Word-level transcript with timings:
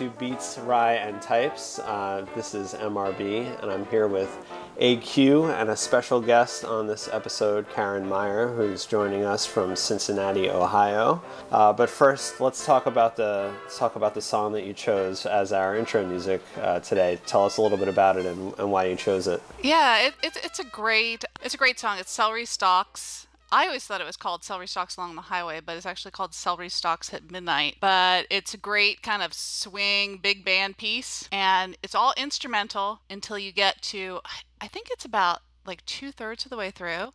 to 0.00 0.08
Beats, 0.18 0.56
Rye, 0.60 0.94
and 0.94 1.20
Types. 1.20 1.78
Uh, 1.78 2.24
this 2.34 2.54
is 2.54 2.72
MRB, 2.72 3.62
and 3.62 3.70
I'm 3.70 3.84
here 3.86 4.08
with 4.08 4.34
AQ 4.80 5.54
and 5.60 5.68
a 5.68 5.76
special 5.76 6.22
guest 6.22 6.64
on 6.64 6.86
this 6.86 7.06
episode, 7.12 7.68
Carin 7.68 8.08
Meier, 8.08 8.48
who's 8.48 8.86
joining 8.86 9.24
us 9.24 9.44
from 9.44 9.76
Cincinnati, 9.76 10.48
Ohio. 10.48 11.20
Uh, 11.52 11.74
but 11.74 11.90
first, 11.90 12.40
let's 12.40 12.64
talk 12.64 12.86
about 12.86 13.16
the 13.16 13.52
let's 13.64 13.76
talk 13.76 13.94
about 13.94 14.14
the 14.14 14.22
song 14.22 14.52
that 14.52 14.64
you 14.64 14.72
chose 14.72 15.26
as 15.26 15.52
our 15.52 15.76
intro 15.76 16.06
music 16.06 16.40
uh, 16.62 16.80
today. 16.80 17.18
Tell 17.26 17.44
us 17.44 17.58
a 17.58 17.62
little 17.62 17.76
bit 17.76 17.88
about 17.88 18.16
it 18.16 18.24
and, 18.24 18.58
and 18.58 18.72
why 18.72 18.86
you 18.86 18.96
chose 18.96 19.26
it. 19.26 19.42
Yeah, 19.62 20.06
it, 20.06 20.14
it, 20.22 20.38
it's 20.42 20.58
a 20.58 20.64
great 20.64 21.26
it's 21.44 21.52
a 21.52 21.58
great 21.58 21.78
song. 21.78 21.98
It's 21.98 22.10
Celery 22.10 22.46
Stalks 22.46 23.26
I 23.52 23.66
always 23.66 23.84
thought 23.84 24.00
it 24.00 24.06
was 24.06 24.16
called 24.16 24.44
Celery 24.44 24.68
Stalks 24.68 24.96
Along 24.96 25.16
the 25.16 25.22
Highway, 25.22 25.60
but 25.60 25.76
it's 25.76 25.86
actually 25.86 26.12
called 26.12 26.34
Celery 26.34 26.68
Stalks 26.68 27.12
at 27.12 27.32
Midnight. 27.32 27.76
But 27.80 28.26
it's 28.30 28.54
a 28.54 28.58
great 28.58 29.02
kind 29.02 29.22
of 29.22 29.34
swing 29.34 30.18
big 30.18 30.44
band 30.44 30.76
piece, 30.76 31.28
and 31.32 31.76
it's 31.82 31.94
all 31.94 32.14
instrumental 32.16 33.00
until 33.10 33.38
you 33.38 33.50
get 33.50 33.82
to, 33.82 34.20
I 34.60 34.68
think 34.68 34.88
it's 34.90 35.04
about 35.04 35.40
like 35.66 35.84
two 35.84 36.12
thirds 36.12 36.44
of 36.44 36.50
the 36.50 36.56
way 36.56 36.70
through, 36.70 37.12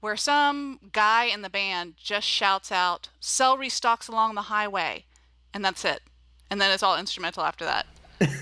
where 0.00 0.16
some 0.16 0.78
guy 0.92 1.24
in 1.24 1.42
the 1.42 1.50
band 1.50 1.94
just 1.96 2.26
shouts 2.26 2.70
out, 2.70 3.08
Celery 3.18 3.68
Stalks 3.68 4.06
Along 4.06 4.34
the 4.36 4.42
Highway, 4.42 5.06
and 5.52 5.64
that's 5.64 5.84
it. 5.84 6.02
And 6.50 6.60
then 6.60 6.70
it's 6.70 6.82
all 6.84 6.96
instrumental 6.96 7.42
after 7.42 7.64
that. 7.64 7.86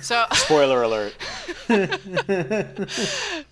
So 0.00 0.24
spoiler 0.32 0.82
alert. 0.82 1.14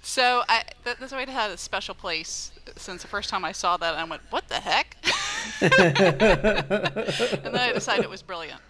so 0.03 0.43
I 0.49 0.65
that, 0.85 0.99
that's 1.01 1.13
why 1.13 1.23
it 1.23 1.29
had 1.29 1.51
a 1.51 1.57
special 1.57 1.95
place 1.95 2.53
since 2.77 3.03
the 3.03 3.09
first 3.09 3.31
time 3.31 3.45
I 3.45 3.53
saw 3.53 3.77
that. 3.77 3.95
I 3.95 4.05
went, 4.05 4.23
"What 4.31 4.49
the 4.49 4.57
heck?" 4.57 4.97
and 5.61 5.73
then 7.55 7.57
I 7.57 7.73
decided 7.73 8.05
it 8.05 8.11
was 8.11 8.23
brilliant. 8.23 8.61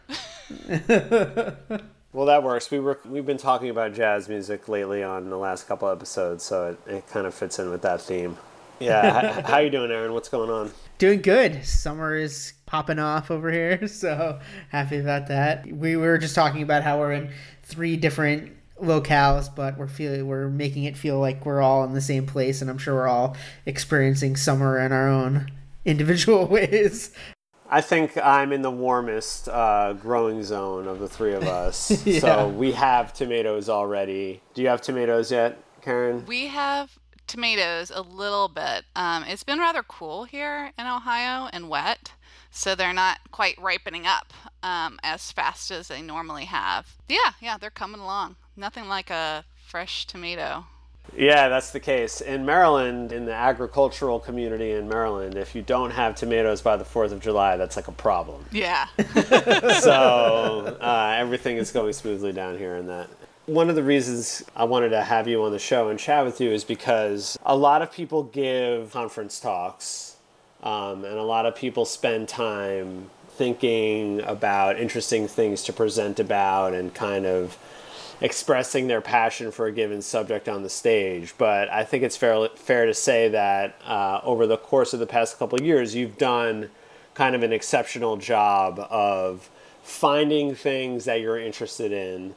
well, 2.13 2.27
that 2.27 2.43
works. 2.43 2.71
We 2.71 2.81
were 2.81 3.01
we've 3.05 3.27
been 3.27 3.39
talking 3.39 3.71
about 3.71 3.95
jazz 3.95 4.29
music 4.29 4.69
lately 4.69 5.03
on 5.03 5.31
the 5.31 5.39
last 5.39 5.67
couple 5.67 5.89
episodes, 5.89 6.45
so 6.45 6.77
it, 6.87 6.93
it 6.93 7.09
kind 7.09 7.27
of 7.27 7.35
fits 7.35 7.59
in 7.59 7.71
with 7.71 7.83
that 7.83 8.01
theme. 8.01 8.37
Yeah, 8.79 9.33
how, 9.33 9.43
how 9.43 9.59
you 9.59 9.71
doing, 9.71 9.91
Aaron? 9.91 10.15
What's 10.15 10.31
going 10.31 10.51
on? 10.51 10.73
Doing 10.97 11.21
good. 11.21 11.65
Summer 11.67 12.17
is 12.17 12.55
popping 12.71 13.01
off 13.01 13.33
over 13.33 13.51
here, 13.51 13.87
so 13.89 14.39
happy 14.69 14.99
about 14.99 15.27
that. 15.27 15.67
We 15.67 15.97
were 15.97 16.19
just 16.19 16.37
talking 16.37 16.63
about 16.63 16.85
how 16.85 17.01
we're 17.01 17.13
in 17.13 17.31
three 17.65 17.97
different 17.97 18.53
locales, 18.81 19.53
but 19.55 19.77
we're 19.77 19.89
feeling 19.89 20.27
we're 20.29 20.49
making 20.49 20.85
it 20.85 20.97
feel 20.97 21.19
like 21.19 21.45
we're 21.45 21.61
all 21.61 21.83
in 21.83 21.95
the 21.95 22.01
same 22.01 22.27
place, 22.27 22.63
and 22.63 22.71
I'm 22.71 22.79
sure 22.79 22.95
we're 22.95 23.09
all 23.09 23.37
experiencing 23.67 24.37
summer 24.37 24.79
in 24.79 24.93
our 24.93 25.09
own 25.09 25.51
individual 25.85 26.47
ways. 26.47 27.11
I 27.69 27.81
think 27.81 28.17
I'm 28.17 28.53
in 28.53 28.63
the 28.63 28.71
warmest 28.71 29.49
uh, 29.49 29.93
growing 29.95 30.43
zone 30.43 30.87
of 30.87 31.01
the 31.01 31.09
three 31.09 31.35
of 31.35 31.45
us. 31.45 32.05
yeah. 32.07 32.21
So 32.21 32.49
we 32.49 32.73
have 32.73 33.13
tomatoes 33.13 33.69
already. 33.69 34.43
Do 34.55 34.63
you 34.63 34.69
have 34.69 34.81
tomatoes 34.81 35.31
yet, 35.31 35.59
Carin? 35.81 36.25
We 36.27 36.47
have 36.47 36.99
tomatoes 37.29 37.93
a 37.95 38.03
little 38.03 38.49
bit. 38.49 38.85
Um, 38.97 39.23
it's 39.25 39.45
been 39.45 39.61
rather 39.61 39.85
cool 39.85 40.25
here 40.25 40.73
in 40.77 40.87
Ohio 40.87 41.49
and 41.53 41.69
wet 41.69 42.13
so 42.51 42.75
they're 42.75 42.93
not 42.93 43.19
quite 43.31 43.59
ripening 43.61 44.07
up 44.07 44.33
um, 44.63 44.99
as 45.03 45.33
fast 45.33 45.71
as 45.71 45.89
they 45.89 46.03
normally 46.03 46.45
have. 46.45 46.97
Yeah, 47.09 47.33
yeah, 47.41 47.59
they're 47.59 47.71
coming 47.71 48.01
along. 48.01 48.37
Nothing 48.57 48.89
like 48.89 49.11
a 49.11 49.45
fresh 49.67 50.07
tomato. 50.07 50.67
Yeah, 51.17 51.49
that's 51.49 51.71
the 51.71 51.81
case. 51.81 52.21
In 52.21 52.45
Maryland, 52.45 53.13
in 53.13 53.25
the 53.25 53.33
agricultural 53.33 54.21
community 54.21 54.73
in 54.73 54.89
Maryland, 54.89 55.37
if 55.37 55.55
you 55.55 55.63
don't 55.63 55.91
have 55.91 56.15
tomatoes 56.15 56.61
by 56.63 56.77
the 56.77 56.85
4th 56.85 57.13
of 57.13 57.21
July, 57.21 57.57
that's 57.57 57.77
like 57.77 57.89
a 57.89 57.93
problem. 57.93 58.45
Yeah. 58.53 58.87
so 59.81 60.77
uh, 60.81 61.17
everything 61.19 61.57
is 61.57 61.73
going 61.73 61.93
smoothly 61.93 62.33
down 62.33 62.59
here 62.59 62.77
in 62.77 62.87
that. 62.87 63.09
One 63.47 63.69
of 63.69 63.75
the 63.75 63.83
reasons 63.83 64.45
I 64.55 64.65
wanted 64.65 64.91
to 64.91 65.03
have 65.03 65.27
you 65.27 65.43
on 65.43 65.51
the 65.51 65.59
show 65.59 65.89
and 65.89 65.99
chat 65.99 66.25
with 66.25 66.41
you 66.41 66.53
is 66.53 66.63
because 66.63 67.37
a 67.45 67.57
lot 67.57 67.83
of 67.83 67.91
people 67.91 68.23
give 68.23 68.93
conference 68.93 69.41
talks 69.41 70.10
um, 70.63 71.05
and 71.05 71.17
a 71.19 71.23
lot 71.23 71.47
of 71.47 71.55
people 71.55 71.85
spend 71.85 72.29
time 72.29 73.11
thinking 73.31 74.21
about 74.23 74.79
interesting 74.79 75.27
things 75.27 75.63
to 75.63 75.73
present 75.73 76.21
about 76.21 76.75
and 76.75 76.93
kind 76.95 77.25
of 77.25 77.57
expressing 78.21 78.87
their 78.87 79.01
passion 79.01 79.51
for 79.51 79.67
a 79.67 79.73
given 79.73 80.03
subject 80.03 80.49
on 80.49 80.63
the 80.63 80.69
stage. 80.69 81.35
But 81.39 81.71
I 81.71 81.85
think 81.85 82.03
it's 82.03 82.17
fair, 82.17 82.49
fair 82.55 82.85
to 82.85 82.93
say 82.93 83.29
that 83.29 83.81
uh, 83.87 84.21
over 84.23 84.47
the 84.47 84.59
course 84.59 84.93
of 84.93 85.01
the 85.01 85.07
past 85.07 85.39
couple 85.39 85.61
years, 85.63 85.95
you've 85.95 86.19
done 86.19 86.71
kind 87.15 87.35
of 87.35 87.43
an 87.43 87.53
exceptional 87.53 88.19
job 88.19 88.79
of 88.91 89.49
finding 89.83 90.55
things 90.55 91.07
that 91.07 91.21
you're 91.21 91.39
interested 91.39 91.93
in 91.93 92.35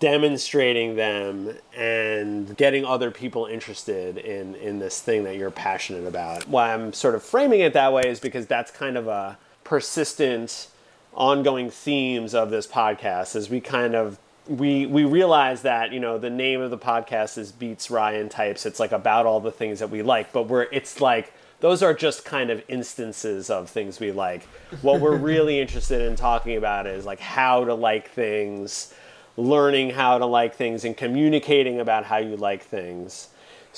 demonstrating 0.00 0.96
them 0.96 1.52
and 1.76 2.56
getting 2.56 2.84
other 2.84 3.10
people 3.10 3.46
interested 3.46 4.16
in 4.16 4.54
in 4.54 4.78
this 4.78 5.00
thing 5.00 5.24
that 5.24 5.36
you're 5.36 5.50
passionate 5.50 6.06
about. 6.06 6.48
Why 6.48 6.72
I'm 6.72 6.92
sort 6.92 7.14
of 7.14 7.22
framing 7.22 7.60
it 7.60 7.74
that 7.74 7.92
way 7.92 8.08
is 8.08 8.20
because 8.20 8.46
that's 8.46 8.70
kind 8.70 8.96
of 8.96 9.08
a 9.08 9.38
persistent 9.62 10.68
ongoing 11.14 11.70
themes 11.70 12.34
of 12.34 12.50
this 12.50 12.66
podcast 12.66 13.36
as 13.36 13.48
we 13.48 13.60
kind 13.60 13.94
of 13.94 14.18
we 14.46 14.84
we 14.86 15.04
realize 15.04 15.62
that 15.62 15.92
you 15.92 16.00
know 16.00 16.18
the 16.18 16.28
name 16.28 16.60
of 16.60 16.70
the 16.70 16.78
podcast 16.78 17.38
is 17.38 17.52
beats 17.52 17.90
rye 17.90 18.12
and 18.12 18.30
types 18.30 18.66
it's 18.66 18.80
like 18.80 18.92
about 18.92 19.24
all 19.24 19.40
the 19.40 19.52
things 19.52 19.78
that 19.78 19.88
we 19.88 20.02
like 20.02 20.32
but 20.32 20.48
we're 20.48 20.66
it's 20.72 21.00
like 21.00 21.32
those 21.60 21.82
are 21.82 21.94
just 21.94 22.24
kind 22.24 22.50
of 22.50 22.62
instances 22.68 23.48
of 23.48 23.70
things 23.70 24.00
we 24.00 24.12
like 24.12 24.42
what 24.82 25.00
we're 25.00 25.16
really 25.16 25.60
interested 25.62 26.02
in 26.02 26.14
talking 26.16 26.56
about 26.56 26.86
is 26.86 27.06
like 27.06 27.20
how 27.20 27.64
to 27.64 27.74
like 27.74 28.10
things 28.10 28.92
learning 29.36 29.90
how 29.90 30.18
to 30.18 30.26
like 30.26 30.54
things 30.54 30.84
and 30.84 30.96
communicating 30.96 31.80
about 31.80 32.04
how 32.04 32.18
you 32.18 32.36
like 32.36 32.62
things. 32.62 33.28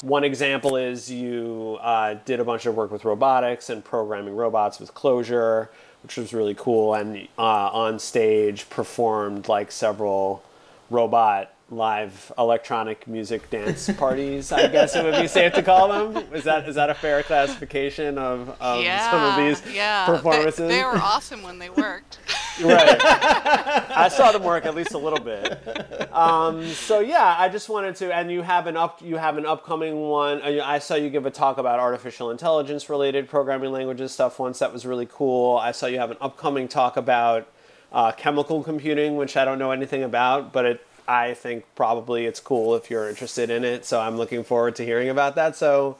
One 0.03 0.25
example 0.25 0.77
is 0.77 1.11
you 1.11 1.79
uh, 1.81 2.17
did 2.27 2.39
a 2.39 2.45
bunch 2.45 2.67
of 2.67 2.75
work 2.75 2.91
with 2.91 3.05
robotics 3.05 3.71
and 3.71 3.83
programming 3.83 4.37
robots 4.37 4.79
with 4.79 4.93
Clojure, 4.93 5.69
which 6.03 6.19
was 6.19 6.35
really 6.35 6.55
cool, 6.55 6.95
and 6.95 7.27
uh, 7.39 7.71
on 7.71 7.99
stage 7.99 8.69
performed 8.69 9.49
like 9.49 9.73
several 9.73 10.43
robot 10.91 11.53
live 11.71 12.31
electronic 12.39 13.09
music 13.09 13.51
dance 13.51 13.91
parties. 13.99 14.53
I 14.53 14.69
guess 14.69 14.95
it 14.95 15.05
would 15.05 15.21
be 15.21 15.27
safe 15.27 15.53
to 15.55 15.63
call 15.63 15.89
them. 15.89 16.33
Is 16.33 16.45
that 16.45 16.69
is 16.69 16.77
that 16.77 16.91
a 16.91 16.95
fair 16.95 17.23
classification 17.23 18.19
of, 18.19 18.57
of 18.61 18.83
yeah, 18.83 19.11
some 19.11 19.23
of 19.23 19.37
these 19.37 19.75
yeah. 19.75 20.07
performances? 20.07 20.59
They, 20.59 20.77
they 20.77 20.85
were 20.85 20.99
awesome 20.99 21.43
when 21.43 21.59
they 21.59 21.71
worked. 21.71 22.19
right. 22.63 22.99
I 23.05 24.09
saw 24.09 24.33
them 24.33 24.45
work 24.45 24.65
at 24.65 24.75
least 24.75 24.95
a 24.95 24.99
little 24.99 25.19
bit. 25.19 26.13
Um, 26.13 26.67
so 26.67 27.01
yeah, 27.01 27.35
I 27.39 27.49
just 27.49 27.69
wanted 27.69 27.97
to, 27.97 28.15
and 28.15 28.31
you 28.31 28.43
have 28.43 28.67
an 28.67 28.77
up, 28.77 29.03
you 29.03 29.17
have 29.17 29.37
an 29.37 29.45
upcoming 29.45 29.97
one. 30.09 30.41
I 30.43 30.79
saw 30.79 30.95
you 30.95 31.11
give 31.11 31.27
a 31.27 31.31
talk 31.31 31.59
about 31.59 31.81
artificial 31.81 32.31
intelligence 32.31 32.89
related 32.89 33.29
programming 33.29 33.73
languages 33.73 34.13
stuff 34.13 34.39
once. 34.39 34.61
That 34.61 34.73
was 34.73 34.87
really 34.87 35.09
cool. 35.11 35.57
I 35.57 35.73
saw 35.73 35.87
you 35.87 35.99
have 35.99 36.13
an 36.13 36.19
upcoming 36.21 36.69
talk 36.69 36.97
about 36.97 37.49
uh, 37.93 38.13
chemical 38.13 38.63
computing, 38.63 39.17
which 39.17 39.37
I 39.37 39.45
don't 39.45 39.59
know 39.59 39.73
anything 39.73 40.03
about, 40.03 40.53
but 40.53 40.65
it 40.65 40.86
I 41.09 41.35
think 41.35 41.65
probably 41.75 42.27
it's 42.27 42.41
cool 42.41 42.75
if 42.75 42.91
you're 42.91 43.09
interested 43.09 43.51
in 43.51 43.65
it. 43.65 43.85
So 43.85 44.01
I'm 44.01 44.17
looking 44.17 44.45
forward 44.45 44.77
to 44.77 44.85
hearing 44.85 45.09
about 45.09 45.35
that. 45.37 45.57
So 45.57 45.99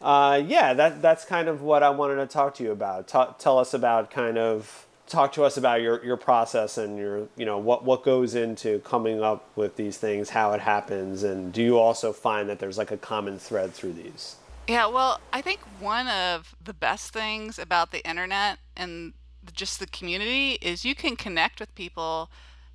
uh, 0.00 0.42
yeah, 0.46 0.74
that 0.74 1.00
that's 1.02 1.24
kind 1.24 1.48
of 1.48 1.62
what 1.62 1.82
I 1.82 1.90
wanted 1.90 2.16
to 2.16 2.26
talk 2.26 2.54
to 2.56 2.62
you 2.62 2.70
about. 2.72 3.08
Tell 3.08 3.58
us 3.58 3.74
about 3.74 4.10
kind 4.10 4.38
of 4.38 4.86
talk 5.06 5.32
to 5.32 5.44
us 5.44 5.56
about 5.56 5.80
your, 5.82 6.04
your 6.04 6.16
process 6.16 6.76
and 6.78 6.98
your 6.98 7.28
you 7.36 7.46
know 7.46 7.58
what 7.58 7.84
what 7.84 8.02
goes 8.02 8.34
into 8.34 8.80
coming 8.80 9.22
up 9.22 9.48
with 9.56 9.76
these 9.76 9.96
things, 9.96 10.30
how 10.30 10.52
it 10.52 10.60
happens, 10.60 11.22
and 11.22 11.52
do 11.52 11.62
you 11.62 11.78
also 11.78 12.12
find 12.12 12.48
that 12.48 12.58
there's 12.58 12.78
like 12.78 12.90
a 12.90 12.96
common 12.96 13.38
thread 13.38 13.72
through 13.72 13.94
these? 13.94 14.36
Yeah, 14.68 14.86
well, 14.86 15.20
I 15.32 15.42
think 15.42 15.60
one 15.78 16.08
of 16.08 16.54
the 16.62 16.74
best 16.74 17.12
things 17.12 17.58
about 17.58 17.92
the 17.92 18.06
internet 18.08 18.58
and 18.76 19.12
just 19.54 19.78
the 19.78 19.86
community 19.86 20.58
is 20.60 20.84
you 20.84 20.96
can 20.96 21.14
connect 21.14 21.60
with 21.60 21.72
people 21.76 22.30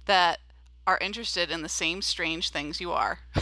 that 0.05 0.39
are 0.87 0.97
interested 0.99 1.51
in 1.51 1.61
the 1.61 1.69
same 1.69 2.01
strange 2.01 2.49
things 2.49 2.81
you 2.81 2.91
are. 2.91 3.19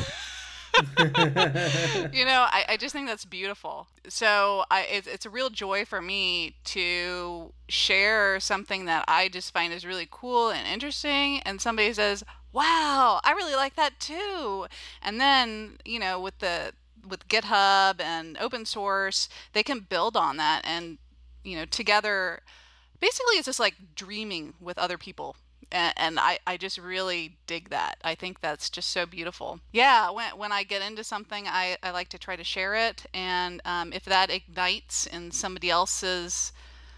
you 0.99 2.25
know, 2.25 2.45
I, 2.49 2.65
I 2.69 2.77
just 2.77 2.93
think 2.93 3.07
that's 3.07 3.25
beautiful. 3.25 3.87
So 4.07 4.63
I, 4.71 4.81
it's, 4.83 5.07
it's 5.07 5.25
a 5.25 5.29
real 5.29 5.49
joy 5.49 5.85
for 5.85 6.01
me 6.01 6.55
to 6.65 7.51
share 7.67 8.39
something 8.39 8.85
that 8.85 9.05
I 9.07 9.29
just 9.29 9.51
find 9.53 9.73
is 9.73 9.85
really 9.85 10.07
cool 10.09 10.49
and 10.49 10.67
interesting, 10.67 11.39
and 11.41 11.59
somebody 11.59 11.91
says, 11.93 12.23
"Wow, 12.53 13.19
I 13.23 13.31
really 13.31 13.55
like 13.55 13.75
that 13.75 13.99
too." 13.99 14.67
And 15.01 15.19
then, 15.19 15.77
you 15.85 15.99
know, 15.99 16.19
with 16.19 16.39
the 16.39 16.73
with 17.07 17.27
GitHub 17.27 17.99
and 18.01 18.37
open 18.37 18.65
source, 18.65 19.27
they 19.53 19.63
can 19.63 19.81
build 19.81 20.15
on 20.15 20.37
that, 20.37 20.61
and 20.63 20.97
you 21.43 21.57
know, 21.57 21.65
together. 21.65 22.41
Basically, 22.99 23.35
it's 23.35 23.45
just 23.45 23.61
like 23.61 23.75
dreaming 23.95 24.53
with 24.59 24.77
other 24.77 24.97
people 24.97 25.37
and, 25.71 25.93
and 25.97 26.19
I, 26.19 26.39
I 26.45 26.57
just 26.57 26.77
really 26.77 27.37
dig 27.47 27.69
that. 27.69 27.97
I 28.03 28.15
think 28.15 28.41
that's 28.41 28.69
just 28.69 28.89
so 28.89 29.05
beautiful. 29.05 29.59
Yeah, 29.71 30.09
when, 30.11 30.37
when 30.37 30.51
I 30.51 30.63
get 30.63 30.81
into 30.81 31.03
something, 31.03 31.47
I, 31.47 31.77
I 31.83 31.91
like 31.91 32.09
to 32.09 32.17
try 32.17 32.35
to 32.35 32.43
share 32.43 32.75
it. 32.75 33.05
And 33.13 33.61
um, 33.65 33.93
if 33.93 34.05
that 34.05 34.29
ignites 34.29 35.05
in 35.07 35.31
somebody 35.31 35.69
else's 35.69 36.51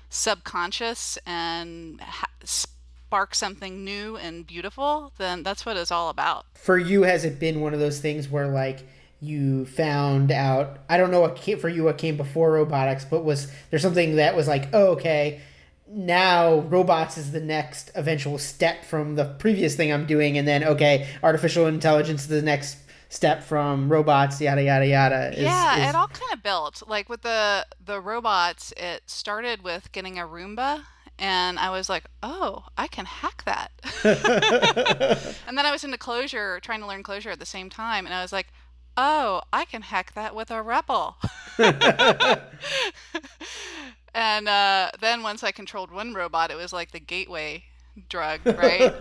subconscious 0.09 1.17
and 1.25 2.01
ha- 2.01 2.29
spark 2.43 3.35
something 3.35 3.83
new 3.83 4.17
and 4.17 4.47
beautiful, 4.47 5.11
then 5.17 5.43
that's 5.43 5.65
what 5.65 5.77
it's 5.77 5.91
all 5.91 6.09
about. 6.09 6.45
For 6.53 6.77
you, 6.77 7.03
has 7.03 7.25
it 7.25 7.39
been 7.39 7.61
one 7.61 7.73
of 7.73 7.79
those 7.79 7.99
things 7.99 8.29
where 8.29 8.47
like 8.47 8.87
you 9.19 9.65
found 9.65 10.31
out? 10.31 10.79
I 10.89 10.97
don't 10.97 11.11
know 11.11 11.21
what 11.21 11.35
came 11.35 11.59
for 11.59 11.69
you. 11.69 11.83
What 11.83 11.97
came 11.97 12.17
before 12.17 12.51
robotics, 12.51 13.05
but 13.05 13.23
was 13.23 13.51
there 13.69 13.79
something 13.79 14.15
that 14.15 14.35
was 14.35 14.47
like, 14.47 14.69
oh, 14.73 14.91
okay, 14.93 15.41
now 15.91 16.59
robots 16.59 17.17
is 17.17 17.31
the 17.31 17.41
next 17.41 17.91
eventual 17.95 18.37
step 18.37 18.85
from 18.85 19.15
the 19.15 19.25
previous 19.25 19.75
thing 19.75 19.91
I'm 19.91 20.05
doing, 20.05 20.37
and 20.37 20.47
then 20.47 20.63
okay, 20.63 21.07
artificial 21.21 21.67
intelligence 21.67 22.21
is 22.21 22.27
the 22.27 22.41
next 22.41 22.77
step 23.09 23.43
from 23.43 23.91
robots, 23.91 24.39
yada 24.39 24.63
yada 24.63 24.87
yada. 24.87 25.31
Is, 25.33 25.43
yeah, 25.43 25.83
is... 25.83 25.89
it 25.89 25.95
all 25.95 26.07
kind 26.07 26.33
of 26.33 26.41
built. 26.41 26.81
Like 26.87 27.09
with 27.09 27.21
the 27.21 27.65
the 27.83 27.99
robots, 27.99 28.73
it 28.77 29.09
started 29.09 29.63
with 29.63 29.91
getting 29.91 30.17
a 30.17 30.23
Roomba, 30.23 30.83
and 31.19 31.59
I 31.59 31.69
was 31.69 31.89
like, 31.89 32.05
oh, 32.23 32.65
I 32.77 32.87
can 32.87 33.05
hack 33.05 33.43
that. 33.45 33.71
and 35.47 35.57
then 35.57 35.65
I 35.65 35.71
was 35.71 35.83
into 35.83 35.97
Clojure, 35.97 36.61
trying 36.61 36.79
to 36.79 36.87
learn 36.87 37.03
Clojure 37.03 37.31
at 37.31 37.39
the 37.39 37.45
same 37.45 37.69
time, 37.69 38.05
and 38.05 38.15
I 38.15 38.21
was 38.21 38.31
like, 38.31 38.47
oh, 38.97 39.41
I 39.51 39.65
can 39.65 39.81
hack 39.81 40.13
that 40.13 40.35
with 40.35 40.49
a 40.51 40.55
REPL. 40.55 41.15
and 44.13 44.47
uh, 44.47 44.91
then 44.99 45.23
once 45.23 45.43
I 45.43 45.51
controlled 45.51 45.91
one 45.91 46.13
robot, 46.13 46.51
it 46.51 46.55
was 46.55 46.73
like 46.73 46.91
the 46.91 46.99
gateway 46.99 47.63
drug, 48.09 48.41
right? 48.45 48.81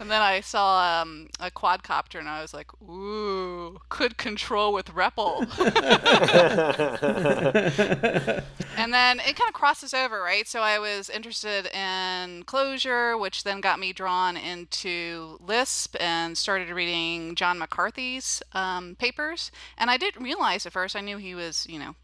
and 0.00 0.10
then 0.10 0.22
I 0.22 0.40
saw 0.40 1.02
um, 1.02 1.28
a 1.40 1.50
quadcopter, 1.50 2.18
and 2.18 2.28
I 2.28 2.42
was 2.42 2.54
like, 2.54 2.70
"Ooh, 2.82 3.78
could 3.88 4.16
control 4.16 4.72
with 4.72 4.94
REPL." 4.94 5.46
and 8.76 8.92
then 8.92 9.20
it 9.20 9.36
kind 9.36 9.48
of 9.48 9.54
crosses 9.54 9.94
over, 9.94 10.20
right? 10.20 10.46
So 10.46 10.60
I 10.60 10.78
was 10.78 11.10
interested 11.10 11.66
in 11.66 12.44
Clojure, 12.44 13.18
which 13.18 13.44
then 13.44 13.60
got 13.60 13.78
me 13.78 13.92
drawn 13.92 14.36
into 14.36 15.38
Lisp 15.40 15.96
and 16.00 16.36
started 16.36 16.70
reading 16.70 17.34
John 17.34 17.58
McCarthy's 17.58 18.42
um, 18.52 18.96
papers. 18.98 19.50
And 19.78 19.90
I 19.90 19.96
didn't 19.96 20.22
realize 20.22 20.66
at 20.66 20.72
first. 20.72 20.96
I 20.96 21.00
knew 21.00 21.18
he 21.18 21.34
was, 21.34 21.66
you 21.68 21.78
know, 21.78 21.94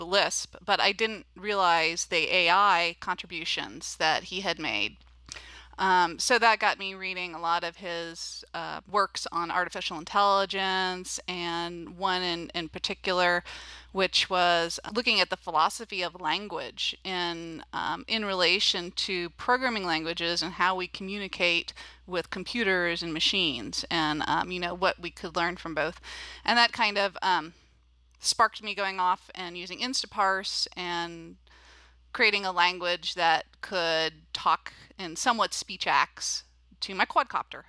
Lisp, 0.00 0.56
but 0.64 0.80
I 0.80 0.92
didn't 0.92 1.26
realize 1.36 2.06
the 2.06 2.34
AI 2.34 2.96
contributions 3.00 3.96
that 3.96 4.24
he 4.24 4.40
had 4.40 4.58
made. 4.58 4.96
Um, 5.78 6.18
so 6.18 6.38
that 6.38 6.60
got 6.60 6.78
me 6.78 6.94
reading 6.94 7.34
a 7.34 7.40
lot 7.40 7.64
of 7.64 7.76
his 7.76 8.44
uh, 8.54 8.80
works 8.90 9.26
on 9.32 9.50
artificial 9.50 9.98
intelligence, 9.98 11.18
and 11.26 11.98
one 11.98 12.22
in, 12.22 12.50
in 12.54 12.68
particular, 12.68 13.42
which 13.92 14.30
was 14.30 14.78
looking 14.94 15.20
at 15.20 15.30
the 15.30 15.36
philosophy 15.36 16.02
of 16.02 16.20
language 16.20 16.96
in 17.04 17.64
um, 17.72 18.04
in 18.06 18.24
relation 18.24 18.92
to 18.92 19.30
programming 19.30 19.84
languages 19.84 20.42
and 20.42 20.52
how 20.54 20.76
we 20.76 20.86
communicate 20.86 21.72
with 22.06 22.30
computers 22.30 23.02
and 23.02 23.12
machines, 23.12 23.84
and 23.90 24.22
um, 24.28 24.52
you 24.52 24.60
know 24.60 24.74
what 24.74 25.00
we 25.00 25.10
could 25.10 25.34
learn 25.34 25.56
from 25.56 25.74
both, 25.74 26.00
and 26.44 26.56
that 26.56 26.72
kind 26.72 26.98
of 26.98 27.16
um, 27.20 27.52
sparked 28.24 28.62
me 28.62 28.74
going 28.74 29.00
off 29.00 29.30
and 29.34 29.56
using 29.56 29.80
Instaparse 29.80 30.66
and 30.76 31.36
creating 32.12 32.46
a 32.46 32.52
language 32.52 33.14
that 33.14 33.44
could 33.60 34.12
talk 34.32 34.72
in 34.98 35.16
somewhat 35.16 35.52
speech 35.52 35.86
acts 35.86 36.44
to 36.80 36.94
my 36.94 37.04
quadcopter. 37.04 37.62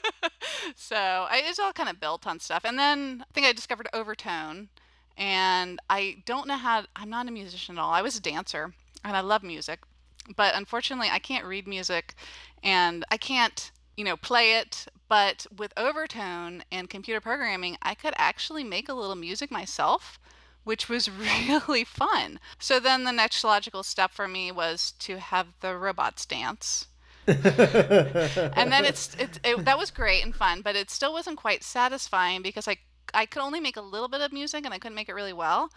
so 0.76 0.96
I, 0.96 1.42
it's 1.44 1.58
all 1.58 1.72
kind 1.72 1.88
of 1.88 2.00
built 2.00 2.26
on 2.26 2.40
stuff. 2.40 2.64
And 2.64 2.78
then 2.78 3.24
I 3.28 3.32
think 3.32 3.46
I 3.46 3.52
discovered 3.52 3.88
Overtone, 3.92 4.68
and 5.16 5.80
I 5.90 6.22
don't 6.24 6.48
know 6.48 6.56
how. 6.56 6.84
I'm 6.96 7.10
not 7.10 7.28
a 7.28 7.32
musician 7.32 7.78
at 7.78 7.80
all. 7.80 7.92
I 7.92 8.02
was 8.02 8.16
a 8.16 8.22
dancer, 8.22 8.72
and 9.04 9.16
I 9.16 9.20
love 9.20 9.42
music, 9.42 9.80
but 10.36 10.54
unfortunately, 10.54 11.08
I 11.10 11.18
can't 11.18 11.44
read 11.44 11.68
music, 11.68 12.14
and 12.62 13.04
I 13.10 13.16
can't, 13.16 13.70
you 13.96 14.04
know, 14.04 14.16
play 14.16 14.54
it. 14.54 14.86
But 15.08 15.46
with 15.56 15.72
Overtone 15.76 16.64
and 16.72 16.90
computer 16.90 17.20
programming, 17.20 17.76
I 17.82 17.94
could 17.94 18.14
actually 18.16 18.64
make 18.64 18.88
a 18.88 18.94
little 18.94 19.14
music 19.14 19.50
myself 19.50 20.18
which 20.64 20.88
was 20.88 21.10
really 21.48 21.84
fun. 21.84 22.40
So 22.58 22.80
then 22.80 23.04
the 23.04 23.12
next 23.12 23.44
logical 23.44 23.82
step 23.82 24.12
for 24.12 24.26
me 24.26 24.50
was 24.50 24.92
to 25.00 25.18
have 25.18 25.48
the 25.60 25.76
robots 25.76 26.26
dance. 26.26 26.88
and 27.26 28.70
then 28.70 28.84
it's 28.84 29.14
it, 29.14 29.40
it, 29.42 29.64
that 29.64 29.78
was 29.78 29.90
great 29.90 30.22
and 30.22 30.34
fun, 30.34 30.60
but 30.60 30.76
it 30.76 30.90
still 30.90 31.12
wasn't 31.12 31.38
quite 31.38 31.62
satisfying 31.62 32.42
because 32.42 32.68
I 32.68 32.76
I 33.14 33.24
could 33.24 33.40
only 33.40 33.60
make 33.60 33.78
a 33.78 33.82
little 33.82 34.08
bit 34.08 34.20
of 34.20 34.32
music 34.32 34.64
and 34.64 34.74
I 34.74 34.78
couldn't 34.78 34.96
make 34.96 35.08
it 35.08 35.14
really 35.14 35.32
well. 35.32 35.70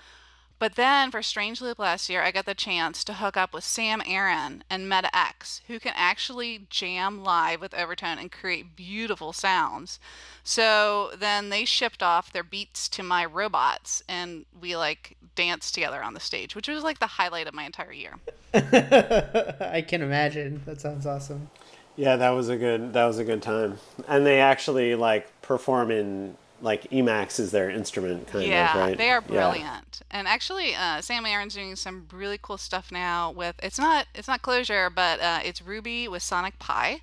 But 0.60 0.76
then 0.76 1.12
for 1.12 1.22
Strange 1.22 1.62
Loop 1.62 1.78
last 1.78 2.10
year, 2.10 2.24
I 2.24 2.32
got 2.32 2.46
the 2.46 2.56
chance 2.56 3.04
to 3.04 3.14
hook 3.14 3.38
up 3.38 3.54
with 3.54 3.64
Sam 3.64 4.02
Aaron 4.06 4.64
and 4.70 4.90
Meta-eX, 4.90 5.62
who 5.68 5.80
can 5.80 5.94
actually 5.96 6.66
jam 6.70 7.24
live 7.24 7.62
with 7.62 7.76
Overtone 7.76 8.18
and 8.18 8.32
create 8.32 8.76
beautiful 8.76 9.34
sounds. 9.34 10.00
So 10.44 11.12
then 11.18 11.50
they 11.50 11.64
shipped 11.64 12.02
off 12.02 12.34
their 12.34 12.44
beats 12.44 12.90
to 12.90 13.04
my 13.04 13.24
robots, 13.24 14.02
and 14.08 14.46
we 14.60 14.76
like 14.76 15.16
danced 15.36 15.76
together 15.76 16.02
on 16.02 16.16
the 16.16 16.20
stage, 16.20 16.56
which 16.56 16.68
was 16.68 16.84
like 16.84 16.98
the 16.98 17.08
highlight 17.08 17.48
of 17.48 17.54
my 17.54 17.66
entire 17.66 17.94
year. 17.94 18.16
I 18.54 19.86
can 19.88 20.02
imagine. 20.02 20.64
That 20.66 20.82
sounds 20.82 21.06
awesome. 21.06 21.52
Yeah, 21.96 22.16
that 22.16 22.30
was 22.32 22.50
a 22.50 22.58
good 22.58 22.94
that 22.94 23.06
was 23.06 23.20
a 23.20 23.24
good 23.24 23.42
time. 23.42 23.78
And 24.08 24.26
they 24.26 24.40
actually 24.40 24.96
like 24.96 25.42
perform 25.42 25.92
in 25.92 26.38
like 26.62 26.90
Emacs 26.90 27.40
is 27.40 27.52
their 27.52 27.70
instrument 27.70 28.28
kind 28.28 28.48
yeah, 28.48 28.74
of, 28.74 28.80
right? 28.80 28.98
they 28.98 29.10
are 29.10 29.22
brilliant. 29.22 30.02
Yeah. 30.02 30.20
And 30.20 30.28
actually, 30.28 30.76
uh, 30.76 31.02
Sam 31.02 31.26
Aaron's 31.26 31.54
doing 31.54 31.76
some 31.76 32.08
really 32.12 32.40
cool 32.42 32.58
stuff 32.58 32.92
now 32.92 33.32
with 33.32 33.56
it's 33.62 33.78
not 33.78 34.08
it's 34.16 34.28
not 34.28 34.42
Clojure, 34.42 34.94
but 34.94 35.20
uh, 35.20 35.40
it's 35.44 35.62
Ruby 35.62 36.08
with 36.08 36.24
Sonic 36.24 36.58
Pi. 36.60 37.02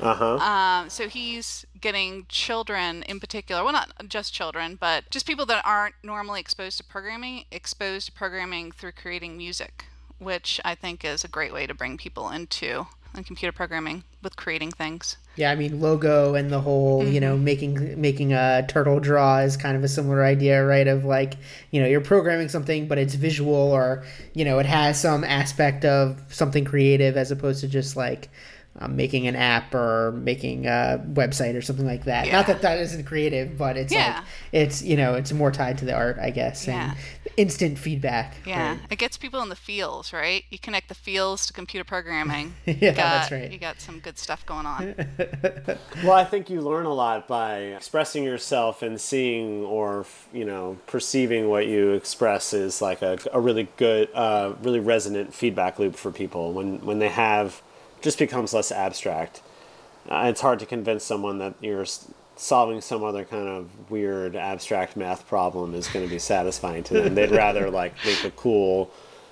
Uh 0.00 0.14
huh. 0.14 0.36
Um, 0.36 0.88
so 0.90 1.08
he's 1.08 1.66
getting 1.80 2.24
children 2.28 3.02
in 3.04 3.20
particular, 3.20 3.64
well, 3.64 3.72
not 3.72 3.92
just 4.08 4.32
children, 4.32 4.76
but 4.80 5.10
just 5.10 5.26
people 5.26 5.46
that 5.46 5.62
aren't 5.64 5.94
normally 6.02 6.40
exposed 6.40 6.78
to 6.78 6.84
programming, 6.84 7.44
exposed 7.50 8.06
to 8.06 8.12
programming 8.12 8.70
through 8.70 8.92
creating 8.92 9.36
music, 9.36 9.86
which 10.18 10.60
I 10.64 10.74
think 10.74 11.04
is 11.04 11.24
a 11.24 11.28
great 11.28 11.52
way 11.52 11.66
to 11.66 11.74
bring 11.74 11.98
people 11.98 12.30
into 12.30 12.86
and 13.14 13.26
computer 13.26 13.52
programming 13.52 14.04
with 14.22 14.36
creating 14.36 14.70
things. 14.70 15.16
Yeah, 15.36 15.50
I 15.50 15.54
mean 15.54 15.80
logo 15.80 16.34
and 16.34 16.50
the 16.50 16.60
whole, 16.60 17.02
mm-hmm. 17.02 17.12
you 17.12 17.20
know, 17.20 17.34
mm-hmm. 17.34 17.44
making 17.44 18.00
making 18.00 18.32
a 18.32 18.66
turtle 18.68 19.00
draw 19.00 19.38
is 19.38 19.56
kind 19.56 19.76
of 19.76 19.84
a 19.84 19.88
similar 19.88 20.24
idea, 20.24 20.64
right? 20.64 20.86
Of 20.86 21.04
like, 21.04 21.34
you 21.70 21.80
know, 21.80 21.86
you're 21.86 22.00
programming 22.00 22.48
something 22.48 22.88
but 22.88 22.98
it's 22.98 23.14
visual 23.14 23.54
or, 23.54 24.04
you 24.34 24.44
know, 24.44 24.58
it 24.58 24.66
has 24.66 25.00
some 25.00 25.24
aspect 25.24 25.84
of 25.84 26.20
something 26.28 26.64
creative 26.64 27.16
as 27.16 27.30
opposed 27.30 27.60
to 27.60 27.68
just 27.68 27.96
like 27.96 28.28
um, 28.78 28.94
making 28.94 29.26
an 29.26 29.34
app 29.34 29.74
or 29.74 30.12
making 30.12 30.66
a 30.66 31.04
website 31.12 31.56
or 31.56 31.60
something 31.60 31.84
like 31.84 32.04
that. 32.04 32.26
Yeah. 32.26 32.32
Not 32.32 32.46
that 32.46 32.62
that 32.62 32.78
isn't 32.78 33.04
creative, 33.04 33.58
but 33.58 33.76
it's 33.76 33.92
yeah. 33.92 34.14
like 34.14 34.24
it's 34.52 34.82
you 34.82 34.96
know 34.96 35.14
it's 35.14 35.32
more 35.32 35.50
tied 35.50 35.78
to 35.78 35.84
the 35.84 35.92
art, 35.92 36.18
I 36.20 36.30
guess, 36.30 36.66
yeah. 36.66 36.90
and 36.90 36.98
instant 37.36 37.78
feedback. 37.78 38.36
Yeah, 38.46 38.70
right? 38.70 38.80
it 38.88 38.96
gets 38.96 39.18
people 39.18 39.42
in 39.42 39.48
the 39.48 39.56
feels, 39.56 40.12
right? 40.12 40.44
You 40.50 40.58
connect 40.58 40.88
the 40.88 40.94
feels 40.94 41.46
to 41.48 41.52
computer 41.52 41.84
programming. 41.84 42.54
yeah, 42.64 42.92
got, 42.92 42.96
that's 42.96 43.32
right. 43.32 43.50
You 43.50 43.58
got 43.58 43.80
some 43.80 43.98
good 43.98 44.18
stuff 44.18 44.46
going 44.46 44.66
on. 44.66 44.94
well, 46.04 46.12
I 46.12 46.24
think 46.24 46.48
you 46.48 46.60
learn 46.60 46.86
a 46.86 46.94
lot 46.94 47.26
by 47.26 47.58
expressing 47.58 48.22
yourself 48.22 48.82
and 48.82 49.00
seeing 49.00 49.64
or 49.64 50.06
you 50.32 50.44
know 50.44 50.78
perceiving 50.86 51.48
what 51.48 51.66
you 51.66 51.90
express 51.90 52.54
is 52.54 52.80
like 52.80 53.02
a, 53.02 53.18
a 53.32 53.40
really 53.40 53.68
good, 53.76 54.10
uh, 54.14 54.54
really 54.62 54.80
resonant 54.80 55.34
feedback 55.34 55.80
loop 55.80 55.96
for 55.96 56.12
people 56.12 56.52
when 56.52 56.78
when 56.86 57.00
they 57.00 57.08
have 57.08 57.62
just 58.00 58.18
becomes 58.18 58.52
less 58.54 58.72
abstract. 58.72 59.42
Uh, 60.08 60.26
it's 60.26 60.40
hard 60.40 60.58
to 60.58 60.66
convince 60.66 61.04
someone 61.04 61.38
that 61.38 61.54
you're 61.60 61.86
solving 62.36 62.80
some 62.80 63.04
other 63.04 63.24
kind 63.24 63.46
of 63.48 63.90
weird 63.90 64.34
abstract 64.34 64.96
math 64.96 65.26
problem 65.28 65.74
is 65.74 65.88
going 65.88 66.04
to 66.04 66.10
be 66.10 66.18
satisfying 66.18 66.82
to 66.84 66.94
them. 66.94 67.14
They'd 67.14 67.30
rather 67.30 67.70
like 67.82 67.94
make 68.04 68.24
a 68.24 68.30
cool 68.30 68.90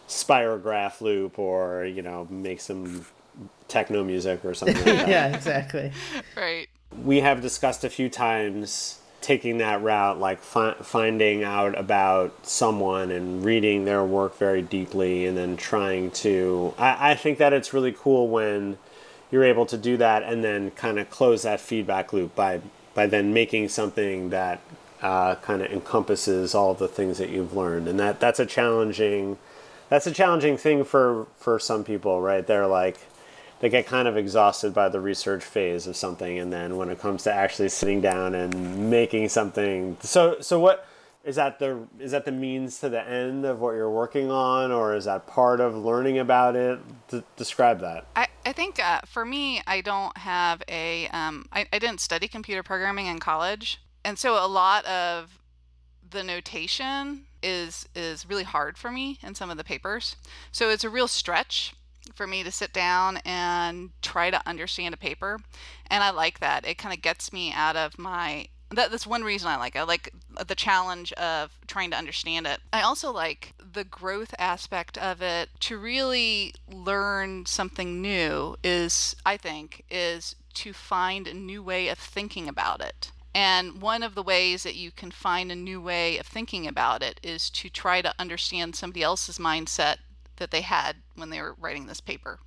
spirograph 0.09 1.01
loop 1.01 1.39
or 1.39 1.85
you 1.85 2.03
know 2.03 2.27
make 2.31 2.61
some 2.61 3.05
techno 3.67 4.05
music 4.05 4.45
or 4.45 4.55
something 4.55 4.77
like 4.77 4.85
that. 4.85 5.09
yeah, 5.09 5.35
exactly. 5.35 5.93
right. 6.37 6.69
We 7.03 7.21
have 7.21 7.41
discussed 7.41 7.85
a 7.85 7.91
few 7.91 8.09
times 8.09 9.01
taking 9.21 9.59
that 9.59 9.83
route, 9.83 10.19
like 10.19 10.41
fi- 10.41 10.75
finding 10.75 11.43
out 11.45 11.77
about 11.79 12.47
someone 12.47 13.11
and 13.11 13.45
reading 13.45 13.85
their 13.85 14.05
work 14.05 14.37
very 14.37 14.63
deeply, 14.63 15.27
and 15.27 15.37
then 15.37 15.57
trying 15.57 16.11
to. 16.13 16.75
I, 16.79 17.13
I 17.13 17.15
think 17.15 17.39
that 17.39 17.53
it's 17.53 17.73
really 17.73 17.93
cool 17.93 18.29
when 18.29 18.79
you're 19.31 19.45
able 19.45 19.67
to 19.67 19.77
do 19.77 19.97
that 19.99 20.23
and 20.23 20.43
then 20.43 20.71
kind 20.73 20.99
of 20.99 21.11
close 21.11 21.43
that 21.43 21.61
feedback 21.61 22.13
loop 22.13 22.35
by 22.35 22.61
by 22.95 23.07
then 23.07 23.33
making 23.33 23.69
something 23.69 24.31
that 24.31 24.61
uh, 25.03 25.35
kind 25.37 25.63
of 25.63 25.71
encompasses 25.71 26.55
all 26.55 26.73
of 26.73 26.79
the 26.79 26.89
things 26.89 27.19
that 27.19 27.31
you've 27.31 27.55
learned, 27.55 27.89
and 27.89 27.99
that 28.01 28.21
that's 28.21 28.41
a 28.41 28.47
challenging 28.47 29.39
that's 29.89 30.07
a 30.07 30.13
challenging 30.13 30.57
thing 30.57 30.85
for 30.85 31.27
for 31.39 31.59
some 31.59 31.85
people, 31.85 32.21
right? 32.21 32.47
They're 32.47 32.67
like 32.67 32.99
they 33.61 33.69
get 33.69 33.87
kind 33.87 34.09
of 34.09 34.17
exhausted 34.17 34.73
by 34.73 34.89
the 34.89 35.01
research 35.01 35.45
phase 35.45 35.87
of 35.87 35.97
something 35.97 36.39
and 36.39 36.53
then 36.53 36.77
when 36.77 36.89
it 36.89 36.99
comes 36.99 37.25
to 37.25 37.33
actually 37.33 37.69
sitting 37.69 38.01
down 38.01 38.35
and 38.35 38.91
making 38.91 39.29
something 39.29 39.97
so 40.01 40.41
so 40.41 40.59
what 40.59 40.87
is 41.25 41.37
that 41.37 41.59
the 41.59 41.87
is 41.99 42.13
that 42.13 42.25
the 42.25 42.33
means 42.33 42.79
to 42.81 42.89
the 42.89 43.07
end 43.07 43.45
of 43.45 43.61
what 43.61 43.73
you're 43.73 43.91
working 43.91 44.31
on 44.31 44.71
or 44.73 44.95
is 44.95 45.05
that 45.05 45.27
part 45.27 45.61
of 45.61 45.75
learning 45.77 46.19
about 46.19 46.57
it? 46.57 46.79
D- 47.09 47.23
describe 47.37 47.81
that. 47.81 48.07
I, 48.17 48.29
I 48.47 48.53
think 48.53 48.83
uh, 48.83 49.01
for 49.05 49.27
me 49.27 49.61
i 49.67 49.83
don't 49.83 50.17
have 50.17 50.63
a 50.69 51.09
um, 51.09 51.47
I, 51.53 51.67
I 51.73 51.79
didn't 51.79 52.01
study 52.01 52.29
computer 52.29 52.63
programming 52.63 53.07
in 53.07 53.19
college 53.19 53.79
and 54.05 54.19
so 54.19 54.43
a 54.43 54.47
lot 54.47 54.87
of 54.87 55.39
the 56.11 56.23
notation 56.23 57.27
is 57.43 57.89
is 57.95 58.29
really 58.29 58.45
hard 58.45 58.79
for 58.79 58.91
me 58.91 59.19
in 59.23 59.35
some 59.35 59.51
of 59.51 59.57
the 59.57 59.65
papers. 59.65 60.17
So 60.51 60.71
it's 60.71 60.85
a 60.85 60.91
real 60.91 61.09
stretch 61.09 61.75
for 62.15 62.27
me 62.27 62.43
to 62.43 62.51
sit 62.51 62.73
down 62.73 63.19
and 63.25 63.91
try 64.03 64.31
to 64.31 64.47
understand 64.47 64.95
a 64.95 64.99
paper 64.99 65.39
and 65.89 66.03
i 66.03 66.11
like 66.11 66.41
that 66.41 66.67
it 66.67 66.79
kind 66.79 66.95
of 66.95 67.03
gets 67.03 67.33
me 67.33 67.53
out 67.53 67.77
of 67.77 67.99
my 67.99 68.49
that, 68.71 68.91
that's 68.91 69.07
one 69.07 69.23
reason 69.23 69.49
I 69.49 69.57
like 69.57 69.77
it. 69.77 69.79
I 69.79 69.85
like 69.85 70.13
the 70.47 70.55
challenge 70.55 71.13
of 71.15 71.59
trying 71.67 71.91
to 71.91 71.97
understand 71.97 72.47
it. 72.47 72.61
I 72.73 72.83
also 72.83 73.11
like 73.11 73.55
the 73.59 73.85
growth 73.85 74.35
aspect 74.39 74.99
of 74.99 75.23
it. 75.23 75.49
To 75.61 75.79
really 75.79 76.55
learn 76.71 77.47
something 77.47 78.03
new 78.03 78.57
is, 78.63 79.17
I 79.25 79.37
think, 79.37 79.85
is 79.91 80.37
to 80.55 80.73
find 80.73 81.27
a 81.27 81.35
new 81.35 81.63
way 81.63 81.89
of 81.89 81.99
thinking 81.99 82.49
about 82.49 82.81
it. 82.81 83.11
And 83.35 83.81
one 83.81 84.03
of 84.03 84.15
the 84.15 84.23
ways 84.23 84.65
that 84.65 84.75
you 84.75 84.91
can 84.91 85.11
find 85.11 85.53
a 85.53 85.57
new 85.57 85.81
way 85.81 86.19
of 86.19 86.27
thinking 86.27 86.67
about 86.67 87.03
it 87.03 87.21
is 87.23 87.51
to 87.51 87.69
try 87.69 88.03
to 88.03 88.15
understand 88.19 88.75
somebody 88.75 89.03
else's 89.03 89.39
mindset 89.39 89.99
that 90.39 90.51
they 90.51 90.61
had 90.63 90.97
when 91.17 91.31
they 91.31 91.41
were 91.41 91.55
writing 91.59 91.87
this 91.87 92.01
paper. 92.01 92.39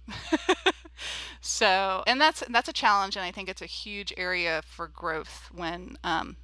so, 1.41 2.03
and 2.07 2.19
that's 2.19 2.43
that's 2.49 2.69
a 2.69 2.73
challenge, 2.73 3.15
and 3.15 3.25
I 3.25 3.31
think 3.31 3.49
it's 3.49 3.61
a 3.61 3.67
huge 3.67 4.13
area 4.17 4.61
for 4.65 4.87
growth 4.87 5.49
when 5.53 5.97
um, 6.03 6.37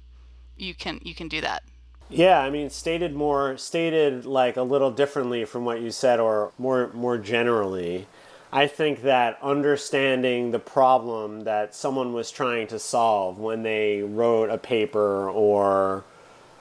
you 0.56 0.74
can 0.74 1.00
you 1.02 1.14
can 1.14 1.28
do 1.28 1.40
that. 1.40 1.62
Yeah, 2.10 2.40
I 2.40 2.48
mean, 2.48 2.70
stated 2.70 3.14
more, 3.14 3.58
stated 3.58 4.24
like 4.24 4.56
a 4.56 4.62
little 4.62 4.90
differently 4.90 5.44
from 5.44 5.64
what 5.64 5.80
you 5.80 5.90
said, 5.90 6.20
or 6.20 6.52
more 6.58 6.90
more 6.94 7.18
generally. 7.18 8.06
I 8.50 8.66
think 8.66 9.02
that 9.02 9.38
understanding 9.42 10.52
the 10.52 10.58
problem 10.58 11.40
that 11.40 11.74
someone 11.74 12.14
was 12.14 12.30
trying 12.30 12.66
to 12.68 12.78
solve 12.78 13.38
when 13.38 13.62
they 13.62 14.00
wrote 14.00 14.48
a 14.48 14.56
paper 14.56 15.28
or 15.28 16.04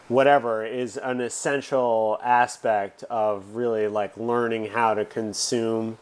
whatever 0.08 0.66
is 0.66 0.98
an 0.98 1.22
essential 1.22 2.20
aspect 2.24 3.04
of 3.04 3.56
really 3.56 3.88
like 3.88 4.16
learning 4.18 4.68
how 4.68 4.94
to 4.94 5.06
consume 5.06 5.98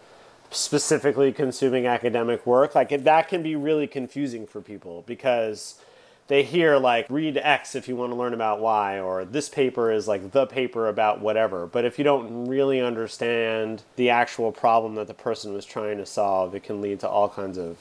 specifically 0.52 1.32
consuming 1.32 1.86
academic 1.88 2.46
work. 2.46 2.76
Like 2.76 3.04
that 3.04 3.28
can 3.28 3.44
be 3.44 3.56
really 3.56 3.88
confusing 3.88 4.46
for 4.46 4.62
people 4.62 5.04
because 5.06 5.80
they 6.28 6.44
hear 6.44 6.78
like 6.78 7.08
read 7.10 7.38
x 7.38 7.76
if 7.76 7.88
you 7.88 7.96
want 7.96 8.12
to 8.12 8.16
learn 8.16 8.34
about 8.34 8.60
y 8.60 9.00
or 9.00 9.26
this 9.26 9.48
paper 9.50 9.92
is 9.92 10.08
like 10.08 10.32
the 10.32 10.46
paper 10.46 10.88
about 10.88 11.20
whatever. 11.20 11.68
But 11.68 11.86
if 11.86 11.98
you 11.98 12.04
don't 12.04 12.48
really 12.48 12.82
understand 12.82 13.84
the 13.96 14.10
actual 14.10 14.52
problem 14.52 14.96
that 14.96 15.08
the 15.08 15.14
person 15.14 15.54
was 15.54 15.66
trying 15.66 15.98
to 15.98 16.06
solve 16.06 16.56
it 16.56 16.64
can 16.64 16.82
lead 16.82 17.00
to 17.02 17.10
all 17.10 17.30
kinds 17.30 17.58
of 17.58 17.78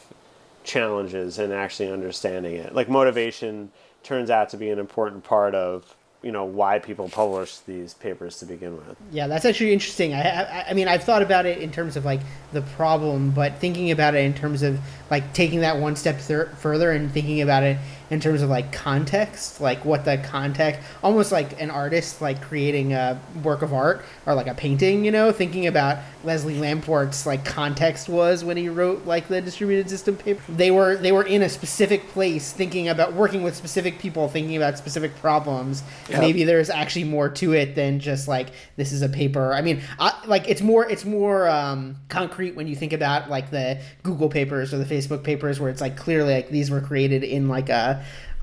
challenges 0.64 1.38
in 1.38 1.52
actually 1.52 1.90
understanding 1.90 2.56
it. 2.56 2.74
Like 2.74 2.88
motivation 2.88 3.70
turns 4.02 4.30
out 4.30 4.48
to 4.50 4.56
be 4.56 4.70
an 4.70 4.78
important 4.78 5.24
part 5.24 5.54
of 5.54 5.94
you 6.24 6.32
know 6.32 6.44
why 6.44 6.78
people 6.78 7.08
publish 7.08 7.58
these 7.58 7.94
papers 7.94 8.38
to 8.38 8.46
begin 8.46 8.76
with. 8.76 8.96
Yeah, 9.12 9.26
that's 9.26 9.44
actually 9.44 9.72
interesting. 9.72 10.14
I, 10.14 10.22
I, 10.22 10.64
I 10.70 10.72
mean, 10.72 10.88
I've 10.88 11.04
thought 11.04 11.22
about 11.22 11.44
it 11.44 11.58
in 11.58 11.70
terms 11.70 11.96
of 11.96 12.04
like 12.04 12.20
the 12.52 12.62
problem, 12.62 13.30
but 13.30 13.58
thinking 13.58 13.90
about 13.90 14.14
it 14.14 14.24
in 14.24 14.32
terms 14.32 14.62
of 14.62 14.80
like 15.10 15.34
taking 15.34 15.60
that 15.60 15.76
one 15.76 15.96
step 15.96 16.18
further 16.20 16.92
and 16.92 17.12
thinking 17.12 17.42
about 17.42 17.62
it 17.62 17.76
in 18.11 18.20
terms 18.20 18.42
of 18.42 18.50
like 18.50 18.73
context, 18.73 19.61
like 19.61 19.84
what 19.84 20.04
the 20.04 20.18
context, 20.18 20.80
almost 21.02 21.32
like 21.32 21.61
an 21.61 21.70
artist 21.70 22.20
like 22.20 22.40
creating 22.42 22.92
a 22.92 23.20
work 23.42 23.62
of 23.62 23.73
art 23.73 24.04
or 24.26 24.34
like 24.34 24.46
a 24.46 24.54
painting, 24.54 25.04
you 25.04 25.11
know, 25.11 25.32
thinking 25.32 25.66
about 25.66 25.99
Leslie 26.23 26.58
Lamport's 26.58 27.26
like 27.26 27.44
context 27.44 28.08
was 28.08 28.44
when 28.44 28.56
he 28.56 28.68
wrote 28.68 29.06
like 29.06 29.28
the 29.28 29.40
distributed 29.40 29.88
system 29.88 30.16
paper. 30.16 30.40
They 30.49 30.70
were 30.70 30.96
they 30.96 31.12
were 31.12 31.23
in 31.23 31.42
a 31.42 31.49
specific 31.49 32.06
place 32.08 32.52
thinking 32.52 32.88
about 32.88 33.14
working 33.14 33.42
with 33.42 33.56
specific 33.56 33.99
people, 33.99 34.28
thinking 34.28 34.56
about 34.56 34.76
specific 34.76 35.16
problems. 35.16 35.82
Yep. 36.11 36.20
Maybe 36.20 36.44
there's 36.44 36.70
actually 36.70 37.04
more 37.04 37.28
to 37.30 37.52
it 37.54 37.75
than 37.75 38.00
just 38.00 38.28
like 38.28 38.49
this 38.76 38.92
is 38.92 39.02
a 39.02 39.08
paper. 39.08 39.54
I 39.54 39.62
mean, 39.62 39.80
I, 39.99 40.14
like 40.26 40.49
it's 40.49 40.62
more 40.62 40.88
it's 40.88 41.04
more 41.04 41.49
um, 41.49 41.96
concrete 42.08 42.54
when 42.54 42.66
you 42.66 42.76
think 42.76 42.92
about 42.92 43.30
like 43.30 43.50
the 43.50 43.80
Google 44.02 44.28
papers 44.28 44.75
or 44.75 44.78
the 44.78 44.84
Facebook 44.84 45.23
papers 45.23 45.58
where 45.58 45.70
it's 45.70 45.80
like 45.80 45.96
clearly 45.96 46.34
like 46.34 46.50
these 46.50 46.70
were 46.70 46.80
created 46.80 47.25
in 47.25 47.49
like 47.49 47.68
a 47.68 47.93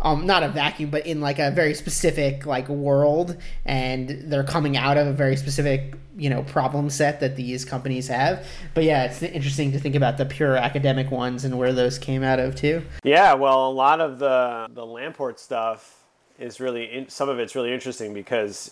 um, 0.02 0.26
not 0.26 0.42
a 0.44 0.50
vacuum, 0.50 0.90
but 0.90 1.06
in 1.06 1.22
like 1.22 1.40
a 1.40 1.52
very 1.52 1.74
specific 1.74 2.46
like 2.46 2.68
world, 2.70 3.38
and 3.66 4.10
they're 4.32 4.44
coming 4.44 4.76
out 4.76 4.98
of 4.98 5.08
a 5.08 5.14
very 5.14 5.36
specific 5.36 5.96
you 6.18 6.30
know 6.30 6.44
problem 6.44 6.90
set 6.90 7.20
that 7.20 7.36
these 7.36 7.64
companies 7.64 8.08
have. 8.08 8.46
But 8.74 8.84
yeah, 8.84 9.04
it's 9.04 9.22
interesting 9.22 9.72
to 9.74 9.80
think 9.80 9.96
about 9.96 10.18
the 10.18 10.26
pure 10.26 10.56
academic 10.56 11.12
ones 11.12 11.46
and 11.46 11.58
where 11.58 11.72
those 11.72 12.00
came 12.00 12.24
out 12.24 12.40
of 12.40 12.56
too. 12.56 12.84
Yeah, 13.04 13.34
well, 13.36 13.70
a 13.70 13.72
lot 13.72 14.02
of 14.02 14.18
the 14.18 14.68
the 14.72 14.86
Lamport 14.86 15.40
stuff 15.40 16.04
is 16.40 16.60
really 16.60 16.86
in, 16.92 17.10
some 17.10 17.30
of 17.30 17.40
it's 17.40 17.56
really 17.56 17.74
interesting 17.74 18.14
because 18.14 18.72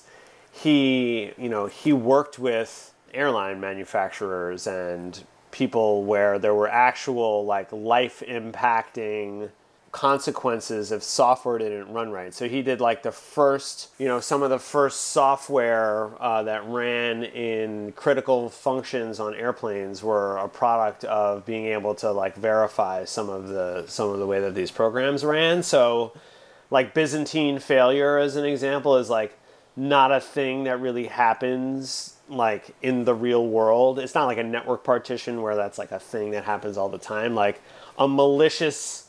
he 0.52 1.32
you 1.38 1.50
know 1.50 1.68
he 1.68 1.94
worked 1.94 2.40
with 2.40 2.94
airline 3.14 3.60
manufacturers 3.60 4.66
and 4.66 5.24
people 5.52 6.04
where 6.04 6.40
there 6.40 6.54
were 6.54 6.70
actual 6.70 7.46
like 7.46 7.72
life 7.72 8.22
impacting 8.28 9.50
consequences 9.92 10.92
if 10.92 11.02
software 11.02 11.58
didn't 11.58 11.92
run 11.92 12.12
right. 12.12 12.34
So 12.34 12.48
he 12.48 12.62
did 12.62 12.80
like 12.80 13.04
the 13.04 13.12
first, 13.12 13.90
you 13.98 14.08
know, 14.08 14.20
some 14.20 14.44
of 14.44 14.50
the 14.50 14.60
first 14.60 15.06
software 15.06 16.12
uh, 16.22 16.44
that 16.44 16.66
ran 16.68 17.24
in 17.24 17.92
critical 17.94 18.50
functions 18.50 19.20
on 19.20 19.34
airplanes 19.34 20.04
were 20.04 20.38
a 20.38 20.48
product 20.48 21.06
of 21.06 21.46
being 21.46 21.66
able 21.66 21.96
to 21.96 22.12
like 22.12 22.36
verify 22.36 23.06
some 23.06 23.30
of 23.30 23.48
the 23.48 23.86
some 23.88 24.10
of 24.10 24.20
the 24.20 24.28
way 24.28 24.40
that 24.40 24.56
these 24.56 24.72
programs 24.72 25.24
ran. 25.26 25.64
So 25.64 26.14
like 26.70 26.94
Byzantine 26.94 27.60
failure 27.60 28.18
as 28.18 28.36
an 28.36 28.46
example 28.46 28.98
is 28.98 29.10
like 29.10 29.38
not 29.76 30.12
a 30.12 30.20
thing 30.20 30.66
that 30.66 30.80
really 30.80 31.08
happens 31.08 32.16
like 32.28 32.76
in 32.82 33.06
the 33.06 33.16
real 33.16 33.48
world. 33.48 33.98
It's 33.98 34.14
not 34.14 34.26
like 34.26 34.38
a 34.38 34.44
network 34.44 34.84
partition 34.84 35.42
where 35.42 35.56
that's 35.56 35.80
like 35.80 35.92
a 35.92 36.00
thing 36.00 36.32
that 36.32 36.44
happens 36.44 36.78
all 36.78 36.90
the 36.90 37.00
time. 37.00 37.34
Like 37.34 37.62
a 37.98 38.08
malicious 38.08 39.09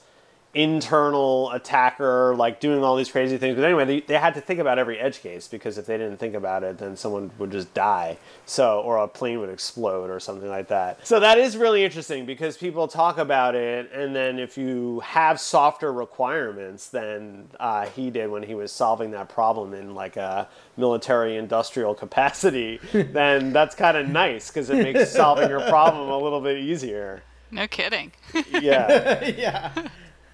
internal 0.52 1.48
attacker 1.52 2.34
like 2.34 2.58
doing 2.58 2.82
all 2.82 2.96
these 2.96 3.10
crazy 3.10 3.38
things. 3.38 3.54
But 3.54 3.64
anyway 3.64 3.84
they, 3.84 4.00
they 4.00 4.18
had 4.18 4.34
to 4.34 4.40
think 4.40 4.58
about 4.58 4.78
every 4.80 4.98
edge 4.98 5.20
case 5.20 5.46
because 5.46 5.78
if 5.78 5.86
they 5.86 5.96
didn't 5.96 6.16
think 6.16 6.34
about 6.34 6.64
it 6.64 6.78
then 6.78 6.96
someone 6.96 7.30
would 7.38 7.52
just 7.52 7.72
die. 7.72 8.18
So 8.46 8.80
or 8.80 8.98
a 8.98 9.06
plane 9.06 9.38
would 9.38 9.48
explode 9.48 10.10
or 10.10 10.18
something 10.18 10.48
like 10.48 10.66
that. 10.68 11.06
So 11.06 11.20
that 11.20 11.38
is 11.38 11.56
really 11.56 11.84
interesting 11.84 12.26
because 12.26 12.56
people 12.56 12.88
talk 12.88 13.18
about 13.18 13.54
it 13.54 13.92
and 13.92 14.14
then 14.14 14.40
if 14.40 14.58
you 14.58 15.00
have 15.00 15.38
softer 15.38 15.92
requirements 15.92 16.88
than 16.88 17.48
uh, 17.60 17.86
he 17.86 18.10
did 18.10 18.28
when 18.28 18.42
he 18.42 18.56
was 18.56 18.72
solving 18.72 19.12
that 19.12 19.28
problem 19.28 19.72
in 19.72 19.94
like 19.94 20.16
a 20.16 20.48
military 20.76 21.36
industrial 21.36 21.94
capacity 21.94 22.80
then 22.92 23.52
that's 23.52 23.76
kind 23.76 23.96
of 23.96 24.08
nice 24.08 24.48
because 24.48 24.68
it 24.68 24.82
makes 24.82 25.12
solving 25.12 25.48
your 25.48 25.60
problem 25.68 26.08
a 26.08 26.18
little 26.18 26.40
bit 26.40 26.58
easier. 26.58 27.22
No 27.52 27.68
kidding. 27.68 28.10
Yeah. 28.50 29.30
Yeah 29.40 29.88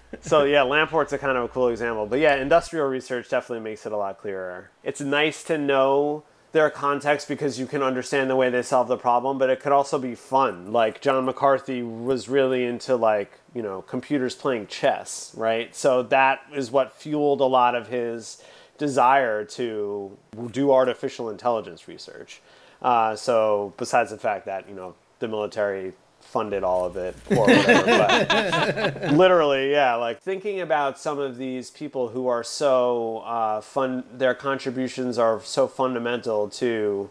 so 0.21 0.43
yeah, 0.43 0.63
Lamport's 0.63 1.13
a 1.13 1.17
kind 1.17 1.37
of 1.37 1.43
a 1.43 1.47
cool 1.47 1.67
example. 1.69 2.05
But 2.05 2.19
yeah, 2.19 2.35
industrial 2.35 2.87
research 2.87 3.29
definitely 3.29 3.63
makes 3.63 3.85
it 3.85 3.91
a 3.91 3.97
lot 3.97 4.17
clearer. 4.17 4.71
It's 4.83 5.01
nice 5.01 5.43
to 5.45 5.57
know 5.57 6.23
their 6.53 6.69
context 6.69 7.27
because 7.27 7.59
you 7.59 7.67
can 7.67 7.83
understand 7.83 8.29
the 8.29 8.35
way 8.35 8.49
they 8.49 8.61
solve 8.61 8.87
the 8.87 8.97
problem, 8.97 9.37
but 9.37 9.49
it 9.49 9.59
could 9.59 9.71
also 9.71 9.99
be 9.99 10.15
fun. 10.15 10.71
Like 10.71 11.01
John 11.01 11.25
McCarthy 11.25 11.83
was 11.83 12.29
really 12.29 12.65
into 12.65 12.95
like, 12.95 13.39
you 13.53 13.61
know, 13.61 13.81
computers 13.81 14.33
playing 14.33 14.67
chess, 14.67 15.33
right? 15.35 15.75
So 15.75 16.03
that 16.03 16.41
is 16.53 16.71
what 16.71 16.93
fueled 16.93 17.41
a 17.41 17.45
lot 17.45 17.75
of 17.75 17.89
his 17.89 18.41
desire 18.77 19.43
to 19.43 20.17
do 20.51 20.71
artificial 20.71 21.29
intelligence 21.29 21.87
research. 21.87 22.41
Uh, 22.81 23.15
so 23.15 23.73
besides 23.77 24.11
the 24.11 24.17
fact 24.17 24.45
that, 24.45 24.69
you 24.69 24.75
know, 24.75 24.95
the 25.19 25.27
military 25.27 25.93
funded 26.27 26.63
all 26.63 26.85
of 26.85 26.97
it 26.97 27.15
or 27.31 27.47
whatever. 27.47 27.85
but 27.85 29.11
literally, 29.13 29.71
yeah, 29.71 29.95
like 29.95 30.21
thinking 30.21 30.59
about 30.59 30.99
some 30.99 31.19
of 31.19 31.37
these 31.37 31.71
people 31.71 32.09
who 32.09 32.27
are 32.27 32.43
so 32.43 33.19
uh, 33.19 33.61
fun, 33.61 34.03
their 34.11 34.33
contributions 34.33 35.17
are 35.17 35.41
so 35.41 35.67
fundamental 35.67 36.49
to 36.49 37.09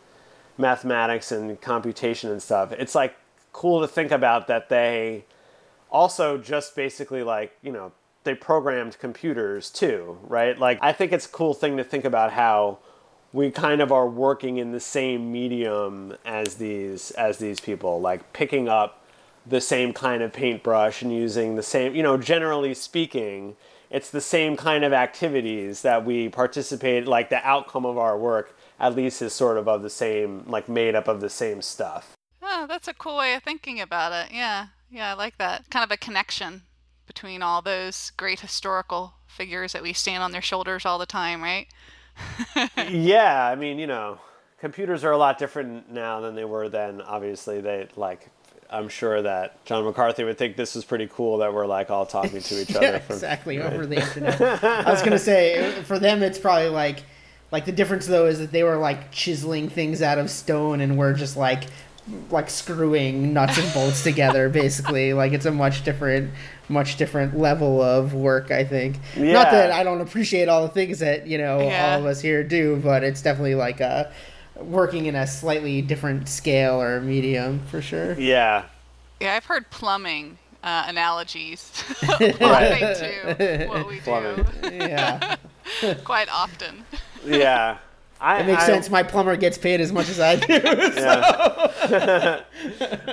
mathematics 0.58 1.32
and 1.32 1.60
computation 1.60 2.30
and 2.30 2.42
stuff. 2.42 2.72
It's 2.72 2.94
like 2.94 3.16
cool 3.52 3.80
to 3.80 3.88
think 3.88 4.10
about 4.10 4.48
that 4.48 4.68
they 4.68 5.24
also 5.90 6.36
just 6.36 6.76
basically 6.76 7.22
like, 7.22 7.56
you 7.62 7.72
know, 7.72 7.92
they 8.24 8.34
programmed 8.34 8.98
computers 8.98 9.70
too, 9.70 10.18
right? 10.24 10.58
Like, 10.58 10.78
I 10.82 10.92
think 10.92 11.12
it's 11.12 11.26
a 11.26 11.30
cool 11.30 11.54
thing 11.54 11.78
to 11.78 11.84
think 11.84 12.04
about 12.04 12.32
how 12.32 12.78
we 13.32 13.50
kind 13.50 13.80
of 13.80 13.92
are 13.92 14.08
working 14.08 14.58
in 14.58 14.72
the 14.72 14.80
same 14.80 15.32
medium 15.32 16.16
as 16.24 16.56
these 16.56 17.10
as 17.12 17.38
these 17.38 17.60
people 17.60 18.00
like 18.00 18.32
picking 18.32 18.68
up 18.68 19.05
the 19.48 19.60
same 19.60 19.92
kind 19.92 20.22
of 20.22 20.32
paintbrush 20.32 21.02
and 21.02 21.12
using 21.12 21.56
the 21.56 21.62
same, 21.62 21.94
you 21.94 22.02
know, 22.02 22.16
generally 22.16 22.74
speaking, 22.74 23.56
it's 23.90 24.10
the 24.10 24.20
same 24.20 24.56
kind 24.56 24.84
of 24.84 24.92
activities 24.92 25.82
that 25.82 26.04
we 26.04 26.28
participate 26.28 27.06
like 27.06 27.30
the 27.30 27.46
outcome 27.46 27.86
of 27.86 27.96
our 27.96 28.18
work 28.18 28.56
at 28.80 28.94
least 28.94 29.22
is 29.22 29.32
sort 29.32 29.56
of 29.56 29.68
of 29.68 29.82
the 29.82 29.90
same 29.90 30.44
like 30.46 30.68
made 30.68 30.94
up 30.94 31.06
of 31.08 31.20
the 31.20 31.30
same 31.30 31.62
stuff 31.62 32.16
Oh, 32.48 32.66
that's 32.66 32.88
a 32.88 32.94
cool 32.94 33.16
way 33.16 33.34
of 33.34 33.42
thinking 33.42 33.80
about 33.80 34.12
it. 34.12 34.32
Yeah. 34.32 34.68
Yeah, 34.88 35.10
I 35.10 35.14
like 35.14 35.36
that. 35.38 35.68
Kind 35.68 35.84
of 35.84 35.90
a 35.90 35.96
connection 35.96 36.62
between 37.06 37.42
all 37.42 37.60
those 37.60 38.12
great 38.16 38.40
historical 38.40 39.14
figures 39.26 39.72
that 39.72 39.82
we 39.82 39.92
stand 39.92 40.22
on 40.22 40.32
their 40.32 40.42
shoulders 40.42 40.86
all 40.86 40.98
the 40.98 41.06
time, 41.06 41.42
right? 41.42 41.66
yeah 42.88 43.46
i 43.46 43.54
mean 43.54 43.78
you 43.78 43.86
know 43.86 44.18
computers 44.58 45.04
are 45.04 45.12
a 45.12 45.18
lot 45.18 45.36
different 45.38 45.90
now 45.90 46.18
than 46.20 46.34
they 46.34 46.46
were 46.46 46.66
then 46.66 47.02
obviously 47.02 47.60
they 47.60 47.86
like 47.94 48.30
i'm 48.70 48.88
sure 48.88 49.22
that 49.22 49.64
john 49.64 49.84
mccarthy 49.84 50.24
would 50.24 50.36
think 50.38 50.56
this 50.56 50.74
is 50.76 50.84
pretty 50.84 51.08
cool 51.12 51.38
that 51.38 51.52
we're 51.54 51.66
like 51.66 51.90
all 51.90 52.06
talking 52.06 52.40
to 52.40 52.60
each 52.62 52.70
other 52.76 52.86
yeah, 52.86 52.98
from 52.98 53.14
exactly 53.16 53.60
over 53.62 53.86
the 53.86 53.96
internet. 54.00 54.40
I 54.64 54.90
was 54.90 55.02
gonna 55.02 55.18
say 55.18 55.72
for 55.84 55.98
them, 55.98 56.22
it's 56.22 56.38
probably 56.38 56.68
like 56.68 57.02
like 57.52 57.64
the 57.64 57.72
difference 57.72 58.06
though 58.06 58.26
is 58.26 58.38
that 58.40 58.50
they 58.52 58.62
were 58.64 58.76
like 58.76 59.12
chiseling 59.12 59.68
things 59.68 60.02
out 60.02 60.18
of 60.18 60.28
stone, 60.30 60.80
and 60.80 60.98
we're 60.98 61.12
just 61.14 61.36
like 61.36 61.64
like 62.30 62.50
screwing 62.50 63.32
nuts 63.32 63.56
and 63.58 63.72
bolts 63.72 64.02
together. 64.02 64.48
Basically, 64.62 65.12
like 65.12 65.32
it's 65.32 65.46
a 65.46 65.52
much 65.52 65.84
different 65.84 66.32
much 66.68 66.96
different 66.96 67.38
level 67.38 67.80
of 67.80 68.14
work. 68.14 68.50
I 68.50 68.64
think. 68.64 68.98
yeah. 69.16 69.32
Not 69.32 69.52
that 69.52 69.70
I 69.70 69.84
don't 69.84 70.00
appreciate 70.00 70.48
all 70.48 70.62
the 70.62 70.68
things 70.72 70.98
that 70.98 71.28
you 71.28 71.38
know 71.38 71.60
Yeah. 71.60 71.94
all 71.94 72.00
of 72.00 72.06
us 72.06 72.20
here 72.20 72.42
do, 72.42 72.80
but 72.82 73.04
it's 73.04 73.22
definitely 73.22 73.54
like 73.54 73.80
a 73.80 74.12
working 74.60 75.06
in 75.06 75.14
a 75.14 75.26
slightly 75.26 75.82
different 75.82 76.28
scale 76.28 76.80
or 76.80 77.00
medium 77.00 77.60
for 77.70 77.80
sure. 77.82 78.14
yeah 78.18 78.64
Yeah, 79.20 79.34
I've 79.34 79.44
heard 79.46 79.68
plumbing 79.70 80.38
uh, 80.62 80.84
analogies 80.88 81.70
apply 82.02 82.94
to 82.98 83.66
what 83.68 83.86
we 83.88 84.00
Plumbing. 84.00 84.44
do 84.62 84.68
Yeah, 84.74 85.36
quite 86.04 86.28
often. 86.32 86.84
yeah 87.24 87.78
I, 88.20 88.40
it 88.40 88.46
makes 88.46 88.62
I- 88.62 88.66
sense. 88.66 88.88
My 88.88 89.02
plumber 89.02 89.36
gets 89.36 89.58
paid 89.58 89.78
as 89.82 89.92
much 89.92 90.08
as 90.08 90.18
I 90.18 90.36
do. 90.36 90.54
Yeah. 90.54 92.40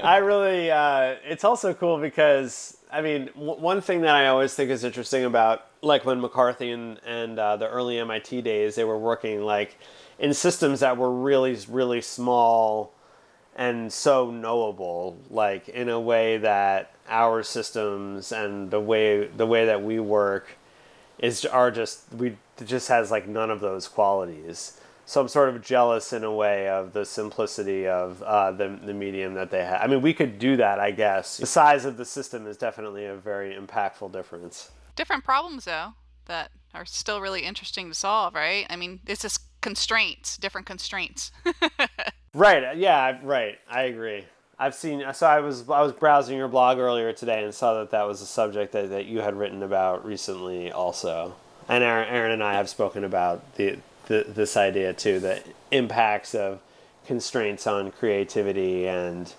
I 0.01 0.17
really, 0.17 0.71
uh, 0.71 1.15
it's 1.25 1.43
also 1.43 1.73
cool 1.73 1.97
because, 1.99 2.77
I 2.89 3.01
mean, 3.01 3.25
w- 3.35 3.59
one 3.59 3.81
thing 3.81 4.01
that 4.01 4.15
I 4.15 4.27
always 4.27 4.53
think 4.53 4.69
is 4.71 4.85
interesting 4.85 5.25
about, 5.25 5.65
like 5.81 6.05
when 6.05 6.21
McCarthy 6.21 6.71
and, 6.71 6.99
and 7.05 7.37
uh, 7.37 7.57
the 7.57 7.67
early 7.69 7.99
MIT 7.99 8.43
days, 8.43 8.75
they 8.75 8.85
were 8.85 8.97
working 8.97 9.41
like 9.43 9.77
in 10.23 10.33
systems 10.33 10.79
that 10.79 10.95
were 10.95 11.11
really, 11.11 11.57
really 11.67 11.99
small 11.99 12.93
and 13.57 13.91
so 13.91 14.31
knowable, 14.31 15.17
like 15.29 15.67
in 15.67 15.89
a 15.89 15.99
way 15.99 16.37
that 16.37 16.93
our 17.09 17.43
systems 17.43 18.31
and 18.31 18.71
the 18.71 18.79
way 18.79 19.27
the 19.27 19.45
way 19.45 19.65
that 19.65 19.83
we 19.83 19.99
work 19.99 20.55
is 21.19 21.45
are 21.45 21.69
just 21.69 22.05
we 22.13 22.37
just 22.65 22.87
has 22.87 23.11
like 23.11 23.27
none 23.27 23.51
of 23.51 23.59
those 23.59 23.89
qualities. 23.89 24.79
So 25.05 25.19
I'm 25.19 25.27
sort 25.27 25.49
of 25.49 25.61
jealous 25.61 26.13
in 26.13 26.23
a 26.23 26.33
way 26.33 26.69
of 26.69 26.93
the 26.93 27.03
simplicity 27.03 27.85
of 27.85 28.23
uh, 28.23 28.53
the 28.53 28.79
the 28.81 28.93
medium 28.93 29.33
that 29.33 29.51
they 29.51 29.65
have. 29.65 29.81
I 29.81 29.87
mean, 29.87 30.01
we 30.01 30.13
could 30.13 30.39
do 30.39 30.55
that, 30.55 30.79
I 30.79 30.91
guess. 30.91 31.35
The 31.35 31.45
size 31.45 31.83
of 31.83 31.97
the 31.97 32.05
system 32.05 32.47
is 32.47 32.55
definitely 32.55 33.05
a 33.05 33.15
very 33.15 33.53
impactful 33.53 34.13
difference. 34.13 34.71
Different 34.95 35.25
problems, 35.25 35.65
though, 35.65 35.95
that 36.27 36.49
are 36.73 36.85
still 36.85 37.19
really 37.19 37.41
interesting 37.41 37.89
to 37.89 37.93
solve, 37.93 38.33
right? 38.35 38.65
I 38.69 38.77
mean, 38.77 39.01
it's 39.05 39.21
just 39.21 39.41
constraints, 39.63 40.37
different 40.37 40.67
constraints. 40.67 41.31
Right. 42.33 42.63
Uh, 42.63 42.71
yeah. 42.71 43.19
Right. 43.21 43.59
I 43.69 43.83
agree. 43.83 44.25
I've 44.57 44.73
seen. 44.73 45.03
Uh, 45.03 45.13
so 45.13 45.27
I 45.27 45.39
was 45.39 45.69
I 45.69 45.81
was 45.81 45.91
browsing 45.91 46.37
your 46.37 46.47
blog 46.47 46.79
earlier 46.79 47.13
today 47.13 47.43
and 47.43 47.53
saw 47.53 47.75
that 47.75 47.91
that 47.91 48.07
was 48.07 48.21
a 48.21 48.25
subject 48.25 48.71
that, 48.71 48.89
that 48.89 49.05
you 49.05 49.21
had 49.21 49.35
written 49.35 49.61
about 49.61 50.03
recently, 50.05 50.71
also. 50.71 51.35
And 51.69 51.83
Aaron, 51.83 52.09
Aaron 52.09 52.31
and 52.31 52.43
I 52.43 52.53
have 52.53 52.69
spoken 52.69 53.03
about 53.03 53.55
the, 53.55 53.77
the 54.07 54.25
this 54.27 54.57
idea 54.57 54.93
too, 54.93 55.19
the 55.19 55.43
impacts 55.69 56.33
of 56.33 56.59
constraints 57.05 57.67
on 57.67 57.91
creativity 57.91 58.87
and 58.87 59.31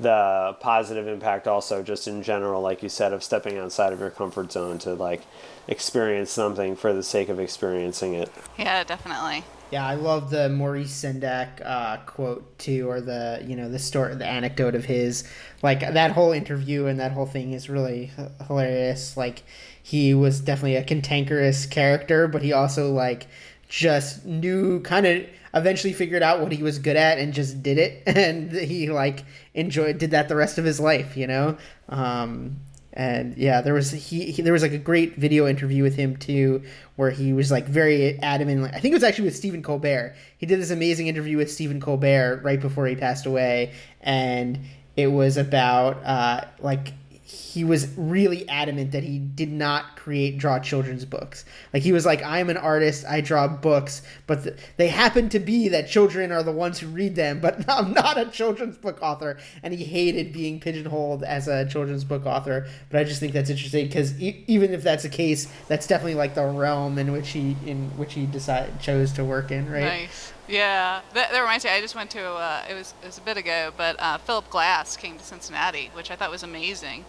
the 0.00 0.56
positive 0.60 1.08
impact 1.08 1.48
also 1.48 1.82
just 1.82 2.06
in 2.06 2.22
general 2.22 2.62
like 2.62 2.84
you 2.84 2.88
said 2.88 3.12
of 3.12 3.20
stepping 3.20 3.58
outside 3.58 3.92
of 3.92 3.98
your 3.98 4.10
comfort 4.10 4.52
zone 4.52 4.78
to 4.78 4.94
like 4.94 5.22
experience 5.66 6.30
something 6.30 6.76
for 6.76 6.92
the 6.92 7.02
sake 7.02 7.28
of 7.28 7.40
experiencing 7.40 8.14
it 8.14 8.30
yeah, 8.56 8.84
definitely. 8.84 9.42
Yeah, 9.70 9.86
I 9.86 9.94
love 9.94 10.30
the 10.30 10.48
Maurice 10.48 10.92
Sendak 10.92 11.60
uh, 11.62 11.98
quote 11.98 12.58
too, 12.58 12.88
or 12.88 13.02
the 13.02 13.44
you 13.46 13.54
know 13.54 13.68
the 13.68 13.78
story, 13.78 14.14
the 14.14 14.26
anecdote 14.26 14.74
of 14.74 14.86
his. 14.86 15.24
Like 15.62 15.80
that 15.80 16.12
whole 16.12 16.32
interview 16.32 16.86
and 16.86 16.98
that 17.00 17.12
whole 17.12 17.26
thing 17.26 17.52
is 17.52 17.68
really 17.68 18.10
hilarious. 18.46 19.16
Like 19.16 19.42
he 19.82 20.14
was 20.14 20.40
definitely 20.40 20.76
a 20.76 20.84
cantankerous 20.84 21.66
character, 21.66 22.28
but 22.28 22.40
he 22.42 22.52
also 22.52 22.92
like 22.92 23.26
just 23.68 24.24
knew 24.24 24.80
kind 24.80 25.06
of 25.06 25.26
eventually 25.52 25.92
figured 25.92 26.22
out 26.22 26.40
what 26.40 26.52
he 26.52 26.62
was 26.62 26.78
good 26.78 26.96
at 26.96 27.18
and 27.18 27.34
just 27.34 27.62
did 27.62 27.76
it, 27.76 28.02
and 28.16 28.50
he 28.52 28.88
like 28.88 29.24
enjoyed 29.52 29.98
did 29.98 30.12
that 30.12 30.28
the 30.30 30.36
rest 30.36 30.56
of 30.56 30.64
his 30.64 30.80
life. 30.80 31.14
You 31.14 31.26
know. 31.26 31.58
Um, 31.90 32.60
and 32.98 33.38
yeah 33.38 33.60
there 33.60 33.72
was 33.72 33.92
he, 33.92 34.32
he 34.32 34.42
there 34.42 34.52
was 34.52 34.60
like 34.60 34.72
a 34.72 34.78
great 34.78 35.14
video 35.16 35.46
interview 35.46 35.84
with 35.84 35.94
him 35.94 36.16
too 36.16 36.60
where 36.96 37.10
he 37.10 37.32
was 37.32 37.48
like 37.50 37.64
very 37.66 38.18
adamant 38.18 38.60
like, 38.60 38.74
i 38.74 38.80
think 38.80 38.92
it 38.92 38.96
was 38.96 39.04
actually 39.04 39.24
with 39.24 39.36
stephen 39.36 39.62
colbert. 39.62 40.14
He 40.36 40.46
did 40.46 40.60
this 40.60 40.72
amazing 40.72 41.06
interview 41.06 41.36
with 41.36 41.50
stephen 41.50 41.80
colbert 41.80 42.40
right 42.42 42.60
before 42.60 42.86
he 42.86 42.96
passed 42.96 43.24
away 43.24 43.72
and 44.00 44.58
it 44.96 45.06
was 45.06 45.36
about 45.36 46.04
uh 46.04 46.44
like 46.58 46.92
he 47.30 47.62
was 47.62 47.88
really 47.98 48.48
adamant 48.48 48.92
that 48.92 49.04
he 49.04 49.18
did 49.18 49.52
not 49.52 49.96
create 49.96 50.38
draw 50.38 50.58
children's 50.58 51.04
books. 51.04 51.44
Like 51.74 51.82
he 51.82 51.92
was 51.92 52.06
like 52.06 52.22
i'm 52.22 52.48
an 52.48 52.56
artist 52.56 53.04
i 53.06 53.20
draw 53.20 53.46
books 53.46 54.00
but 54.26 54.44
th- 54.44 54.56
they 54.78 54.88
happen 54.88 55.28
to 55.28 55.38
be 55.38 55.68
that 55.68 55.88
children 55.88 56.32
are 56.32 56.42
the 56.42 56.52
ones 56.52 56.78
who 56.78 56.86
read 56.86 57.14
them 57.16 57.40
but 57.40 57.68
i'm 57.68 57.92
not 57.92 58.16
a 58.16 58.26
children's 58.26 58.78
book 58.78 58.98
author. 59.02 59.38
And 59.62 59.74
he 59.74 59.84
hated 59.84 60.32
being 60.32 60.58
pigeonholed 60.58 61.22
as 61.22 61.48
a 61.48 61.68
children's 61.68 62.04
book 62.04 62.24
author 62.24 62.66
but 62.90 63.00
i 63.00 63.04
just 63.04 63.20
think 63.20 63.34
that's 63.34 63.50
interesting 63.50 63.86
because 63.86 64.18
e- 64.20 64.44
even 64.46 64.72
if 64.72 64.82
that's 64.82 65.02
the 65.02 65.08
case 65.10 65.48
that's 65.68 65.86
definitely 65.86 66.14
like 66.14 66.34
the 66.34 66.46
realm 66.46 66.98
in 66.98 67.12
which 67.12 67.28
he 67.30 67.56
in 67.66 67.90
which 67.98 68.14
he 68.14 68.24
decided 68.24 68.80
chose 68.80 69.12
to 69.12 69.24
work 69.24 69.50
in 69.50 69.70
right? 69.70 69.84
Nice. 69.84 70.32
Yeah, 70.48 71.02
that, 71.12 71.30
that 71.30 71.40
reminds 71.40 71.64
me. 71.64 71.70
I 71.70 71.80
just 71.80 71.94
went 71.94 72.10
to 72.12 72.24
uh, 72.24 72.64
it 72.68 72.74
was 72.74 72.94
it 73.02 73.06
was 73.06 73.18
a 73.18 73.20
bit 73.20 73.36
ago, 73.36 73.70
but 73.76 73.96
uh, 73.98 74.16
Philip 74.18 74.48
Glass 74.48 74.96
came 74.96 75.18
to 75.18 75.24
Cincinnati, 75.24 75.90
which 75.92 76.10
I 76.10 76.16
thought 76.16 76.30
was 76.30 76.42
amazing, 76.42 77.04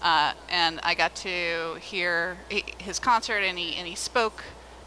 uh, 0.00 0.32
and 0.48 0.78
I 0.84 0.94
got 0.94 1.16
to 1.16 1.74
hear 1.80 2.38
his 2.78 3.00
concert, 3.00 3.38
and 3.38 3.58
he 3.58 3.74
and 3.74 3.88
he 3.88 3.96
spoke 3.96 4.44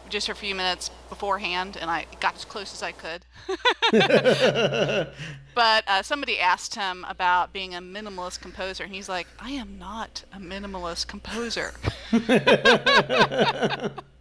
just 0.08 0.26
for 0.26 0.32
a 0.32 0.36
few 0.36 0.54
minutes 0.54 0.90
beforehand, 1.10 1.76
and 1.78 1.90
I 1.90 2.06
got 2.18 2.34
as 2.34 2.46
close 2.46 2.72
as 2.72 2.82
I 2.82 2.92
could. 2.92 3.26
but 5.54 5.84
uh, 5.86 6.02
somebody 6.02 6.40
asked 6.40 6.76
him 6.76 7.04
about 7.10 7.52
being 7.52 7.74
a 7.74 7.82
minimalist 7.82 8.40
composer, 8.40 8.84
and 8.84 8.94
he's 8.94 9.10
like, 9.10 9.26
"I 9.38 9.50
am 9.50 9.78
not 9.78 10.24
a 10.32 10.38
minimalist 10.38 11.08
composer." 11.08 11.74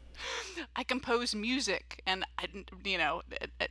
I 0.79 0.83
compose 0.83 1.33
music, 1.33 2.03
and 2.05 2.23
I, 2.37 2.45
you 2.85 2.99
know, 2.99 3.23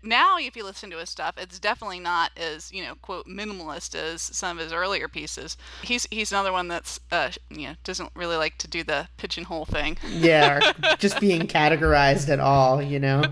now 0.02 0.38
if 0.38 0.56
you 0.56 0.64
listen 0.64 0.90
to 0.90 0.98
his 0.98 1.08
stuff, 1.08 1.36
it's 1.38 1.60
definitely 1.60 2.00
not 2.00 2.32
as 2.36 2.72
you 2.72 2.82
know, 2.82 2.96
quote 2.96 3.28
minimalist 3.28 3.94
as 3.94 4.20
some 4.20 4.58
of 4.58 4.64
his 4.64 4.72
earlier 4.72 5.06
pieces. 5.06 5.56
He's 5.82 6.08
he's 6.10 6.32
another 6.32 6.50
one 6.52 6.66
that's 6.66 6.98
uh, 7.12 7.30
you 7.48 7.68
know 7.68 7.74
doesn't 7.84 8.10
really 8.16 8.34
like 8.34 8.58
to 8.58 8.66
do 8.66 8.82
the 8.82 9.06
pigeonhole 9.18 9.66
thing. 9.66 9.98
yeah, 10.08 10.72
just 10.98 11.20
being 11.20 11.42
categorized 11.42 12.28
at 12.28 12.40
all, 12.40 12.82
you 12.82 12.98
know. 12.98 13.22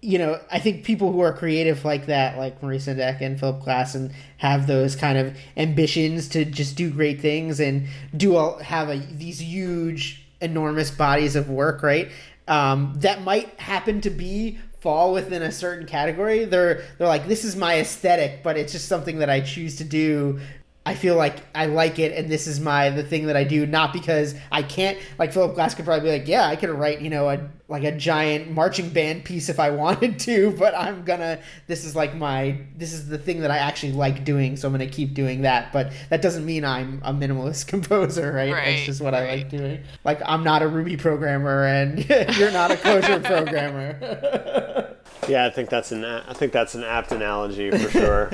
You 0.00 0.16
know, 0.16 0.40
I 0.50 0.58
think 0.58 0.84
people 0.84 1.12
who 1.12 1.20
are 1.20 1.34
creative 1.34 1.84
like 1.84 2.06
that, 2.06 2.38
like 2.38 2.62
Maurice 2.62 2.86
Sendak 2.86 3.20
and 3.20 3.38
Philip 3.38 3.62
Glass, 3.62 3.94
and 3.94 4.12
have 4.38 4.66
those 4.66 4.96
kind 4.96 5.18
of 5.18 5.36
ambitions 5.58 6.26
to 6.30 6.46
just 6.46 6.74
do 6.74 6.88
great 6.90 7.20
things 7.20 7.60
and 7.60 7.86
do 8.16 8.34
all, 8.34 8.60
have 8.60 8.88
a, 8.88 8.96
these 8.96 9.42
huge, 9.42 10.26
enormous 10.40 10.90
bodies 10.90 11.36
of 11.36 11.50
work, 11.50 11.82
right? 11.82 12.10
Um, 12.48 12.94
that 12.98 13.22
might 13.22 13.48
happen 13.60 14.00
to 14.02 14.10
be 14.10 14.58
fall 14.80 15.12
within 15.12 15.42
a 15.42 15.52
certain 15.52 15.86
category. 15.86 16.44
They're 16.44 16.82
they're 16.98 17.08
like, 17.08 17.28
this 17.28 17.44
is 17.44 17.54
my 17.54 17.78
aesthetic, 17.80 18.42
but 18.42 18.56
it's 18.56 18.72
just 18.72 18.88
something 18.88 19.18
that 19.18 19.30
I 19.30 19.40
choose 19.40 19.76
to 19.76 19.84
do 19.84 20.40
I 20.86 20.94
feel 20.94 21.14
like 21.14 21.36
I 21.54 21.66
like 21.66 21.98
it 21.98 22.16
and 22.16 22.30
this 22.30 22.46
is 22.46 22.58
my 22.58 22.88
the 22.88 23.02
thing 23.02 23.26
that 23.26 23.36
I 23.36 23.44
do 23.44 23.66
not 23.66 23.92
because 23.92 24.34
I 24.50 24.62
can't 24.62 24.96
like 25.18 25.30
Philip 25.32 25.54
Glass 25.54 25.74
could 25.74 25.84
probably 25.84 26.08
be 26.10 26.18
like 26.18 26.26
yeah 26.26 26.46
I 26.46 26.56
could 26.56 26.70
write 26.70 27.02
you 27.02 27.10
know 27.10 27.28
a 27.28 27.38
like 27.68 27.84
a 27.84 27.92
giant 27.92 28.50
marching 28.50 28.88
band 28.88 29.24
piece 29.24 29.50
if 29.50 29.60
I 29.60 29.70
wanted 29.82 30.18
to 30.20 30.52
but 30.52 30.74
I'm 30.74 31.04
gonna 31.04 31.38
this 31.66 31.84
is 31.84 31.94
like 31.94 32.14
my 32.14 32.58
this 32.76 32.94
is 32.94 33.08
the 33.08 33.18
thing 33.18 33.40
that 33.42 33.50
I 33.50 33.58
actually 33.58 33.92
like 33.92 34.24
doing 34.24 34.56
so 34.56 34.68
I'm 34.68 34.72
gonna 34.72 34.86
keep 34.86 35.12
doing 35.12 35.42
that. 35.42 35.70
But 35.70 35.92
that 36.08 36.22
doesn't 36.22 36.46
mean 36.46 36.64
I'm 36.64 37.02
a 37.04 37.12
minimalist 37.12 37.66
composer 37.68 38.32
right, 38.32 38.50
Right, 38.50 38.64
that's 38.76 38.86
just 38.86 39.02
what 39.02 39.14
I 39.14 39.28
like 39.28 39.50
doing. 39.50 39.82
Like 40.02 40.22
I'm 40.24 40.42
not 40.42 40.62
a 40.62 40.68
Ruby 40.68 40.96
programmer 40.96 41.66
and 41.66 41.98
you're 42.38 42.52
not 42.52 42.70
a 42.70 42.76
Clojure 42.76 43.22
programmer. 43.22 44.96
Yeah, 45.28 45.44
I 45.44 45.50
think 45.50 45.68
that's 45.68 45.92
an 45.92 46.06
I 46.06 46.32
think 46.32 46.52
that's 46.52 46.74
an 46.74 46.84
apt 46.84 47.12
analogy 47.12 47.70
for 47.70 47.90
sure. 47.90 48.30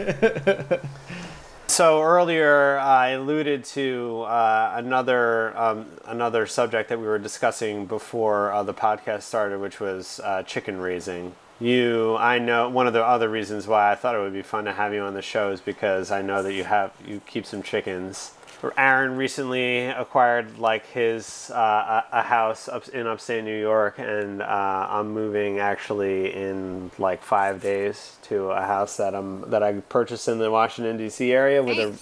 So 1.69 2.01
earlier, 2.01 2.79
I 2.79 3.11
alluded 3.11 3.65
to 3.65 4.23
uh, 4.23 4.73
another 4.77 5.57
um, 5.59 5.87
another 6.07 6.47
subject 6.47 6.89
that 6.89 6.99
we 6.99 7.07
were 7.07 7.19
discussing 7.19 7.87
before 7.87 8.53
uh, 8.53 8.63
the 8.63 8.73
podcast 8.73 9.23
started, 9.23 9.61
which 9.61 9.81
was 9.81 10.21
uh, 10.25 10.43
chicken 10.45 10.79
raising. 10.79 11.35
You, 11.59 12.17
I 12.19 12.39
know 12.39 12.69
one 12.69 12.87
of 12.87 12.93
the 12.93 13.05
other 13.05 13.29
reasons 13.29 13.67
why 13.67 13.91
I 13.91 13.95
thought 13.95 14.15
it 14.15 14.19
would 14.19 14.33
be 14.33 14.43
fun 14.43 14.65
to 14.67 14.73
have 14.73 14.93
you 14.95 15.01
on 15.01 15.15
the 15.15 15.23
show 15.23 15.51
is 15.51 15.61
because 15.61 16.11
I 16.11 16.23
know 16.23 16.43
that 16.43 16.53
you 16.53 16.65
have 16.65 16.93
you 17.07 17.21
keep 17.27 17.45
some 17.45 17.63
chickens. 17.63 18.33
Aaron 18.77 19.17
recently 19.17 19.87
acquired 19.87 20.59
like 20.59 20.87
his 20.87 21.51
uh, 21.55 22.03
a, 22.11 22.19
a 22.21 22.23
house 22.23 22.69
up 22.69 22.89
in 22.89 23.07
upstate 23.07 23.45
New 23.45 23.59
York, 23.59 23.99
and 23.99 24.43
uh, 24.43 24.87
I'm 24.91 25.11
moving 25.11 25.59
actually 25.59 26.35
in 26.35 26.91
like 26.99 27.23
five 27.23 27.61
days 27.61 28.17
to 28.23 28.51
a 28.51 28.63
house 28.63 28.97
that 28.97 29.15
I'm 29.15 29.51
that 29.51 29.63
I 29.63 29.73
purchased 29.81 30.29
in 30.29 30.39
the 30.39 30.51
Washington 30.51 30.97
D.C. 30.97 31.33
area 31.33 31.63
with 31.63 31.79
a 31.79 31.95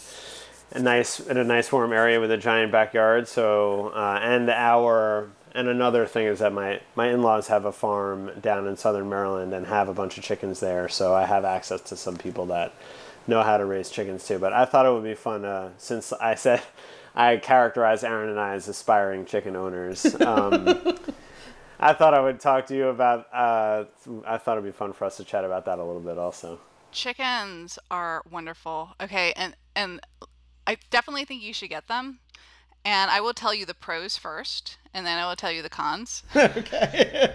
a 0.75 0.81
nice 0.81 1.21
in 1.21 1.37
a 1.37 1.45
nice 1.45 1.73
warm 1.73 1.93
area 1.93 2.21
with 2.21 2.31
a 2.31 2.37
giant 2.37 2.73
backyard. 2.73 3.29
So 3.29 3.89
uh, 3.95 4.21
and 4.23 4.51
our 4.51 5.31
and 5.55 5.69
another 5.69 6.07
thing 6.07 6.27
is 6.27 6.41
that 6.41 6.53
my 6.53 6.81
my 6.95 7.09
in-laws 7.09 7.49
have 7.49 7.65
a 7.65 7.73
farm 7.73 8.31
down 8.41 8.67
in 8.67 8.77
southern 8.77 9.09
Maryland 9.09 9.55
and 9.55 9.67
have 9.67 9.89
a 9.89 9.95
bunch 9.95 10.19
of 10.19 10.25
chickens 10.25 10.61
there. 10.61 10.89
So 10.89 11.15
I 11.15 11.27
have 11.27 11.45
access 11.45 11.81
to 11.83 11.97
some 11.97 12.17
people 12.17 12.47
that 12.47 12.73
know 13.27 13.43
how 13.43 13.57
to 13.57 13.65
raise 13.65 13.91
chickens 13.91 14.27
too. 14.27 14.39
But 14.39 14.53
I 14.53 14.65
thought 14.65 14.87
it 14.87 14.93
would 14.93 15.05
be 15.05 15.15
fun 15.15 15.45
uh, 15.45 15.71
since 15.77 16.13
I 16.13 16.35
said 16.35 16.63
I 17.15 17.37
characterized 17.37 18.05
Aaron 18.05 18.31
and 18.31 18.41
I 18.41 18.55
as 18.55 18.69
aspiring 18.69 19.25
chicken 19.25 19.57
owners. 19.57 20.15
Um, 20.21 20.99
I 21.81 21.93
thought 21.93 22.15
I 22.15 22.21
would 22.21 22.41
talk 22.41 22.67
to 22.67 22.77
you 22.77 22.89
about. 22.89 23.27
Uh, 23.33 23.85
I 24.27 24.39
thought 24.39 24.59
it'd 24.59 24.65
be 24.65 24.73
fun 24.73 24.93
for 24.93 25.05
us 25.05 25.17
to 25.19 25.25
chat 25.25 25.45
about 25.45 25.65
that 25.67 25.79
a 25.79 25.85
little 25.85 26.01
bit 26.01 26.19
also. 26.19 26.61
Chickens 26.93 27.79
are 27.91 28.23
wonderful. 28.31 28.95
Okay, 29.01 29.33
and 29.37 29.57
and 29.75 30.01
I 30.67 30.77
definitely 30.91 31.25
think 31.25 31.43
you 31.43 31.53
should 31.53 31.71
get 31.71 31.89
them. 31.89 32.21
And 32.87 33.11
I 33.11 33.21
will 33.21 33.33
tell 33.33 33.55
you 33.55 33.65
the 33.65 33.75
pros 33.75 34.17
first, 34.19 34.77
and 34.93 35.07
then 35.07 35.19
I 35.19 35.27
will 35.27 35.37
tell 35.37 35.51
you 35.51 35.63
the 35.63 35.71
cons. 35.71 36.23
okay. 36.37 37.33